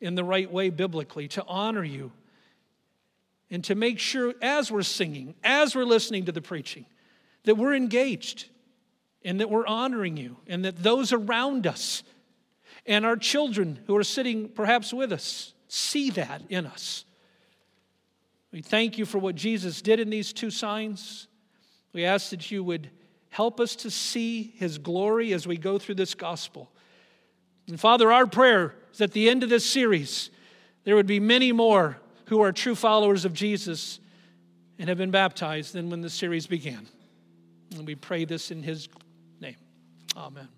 in 0.00 0.14
the 0.14 0.24
right 0.24 0.50
way 0.50 0.70
biblically, 0.70 1.28
to 1.28 1.44
honor 1.46 1.84
you, 1.84 2.12
and 3.50 3.64
to 3.64 3.74
make 3.74 3.98
sure 3.98 4.34
as 4.42 4.70
we're 4.70 4.82
singing, 4.82 5.34
as 5.42 5.74
we're 5.74 5.84
listening 5.84 6.26
to 6.26 6.32
the 6.32 6.42
preaching, 6.42 6.84
that 7.44 7.56
we're 7.56 7.74
engaged 7.74 8.46
and 9.24 9.40
that 9.40 9.48
we're 9.48 9.66
honoring 9.66 10.18
you, 10.18 10.36
and 10.46 10.66
that 10.66 10.82
those 10.82 11.12
around 11.12 11.66
us 11.66 12.02
and 12.84 13.06
our 13.06 13.16
children 13.16 13.78
who 13.86 13.96
are 13.96 14.04
sitting 14.04 14.50
perhaps 14.50 14.92
with 14.92 15.12
us 15.12 15.53
see 15.74 16.10
that 16.10 16.42
in 16.48 16.66
us. 16.66 17.04
We 18.52 18.62
thank 18.62 18.96
you 18.96 19.04
for 19.04 19.18
what 19.18 19.34
Jesus 19.34 19.82
did 19.82 19.98
in 19.98 20.08
these 20.08 20.32
two 20.32 20.50
signs. 20.50 21.26
We 21.92 22.04
ask 22.04 22.30
that 22.30 22.50
you 22.50 22.62
would 22.62 22.90
help 23.30 23.58
us 23.58 23.74
to 23.76 23.90
see 23.90 24.54
his 24.56 24.78
glory 24.78 25.32
as 25.32 25.46
we 25.46 25.56
go 25.56 25.78
through 25.78 25.96
this 25.96 26.14
gospel. 26.14 26.70
And 27.66 27.80
Father, 27.80 28.12
our 28.12 28.26
prayer 28.26 28.76
is 28.92 29.00
at 29.00 29.10
the 29.10 29.28
end 29.28 29.42
of 29.42 29.48
this 29.48 29.66
series, 29.66 30.30
there 30.84 30.94
would 30.94 31.08
be 31.08 31.18
many 31.18 31.50
more 31.50 31.98
who 32.26 32.40
are 32.40 32.52
true 32.52 32.76
followers 32.76 33.24
of 33.24 33.34
Jesus 33.34 33.98
and 34.78 34.88
have 34.88 34.98
been 34.98 35.10
baptized 35.10 35.72
than 35.72 35.90
when 35.90 36.00
the 36.00 36.10
series 36.10 36.46
began. 36.46 36.86
And 37.74 37.84
we 37.84 37.96
pray 37.96 38.24
this 38.24 38.52
in 38.52 38.62
his 38.62 38.88
name. 39.40 39.56
Amen. 40.16 40.48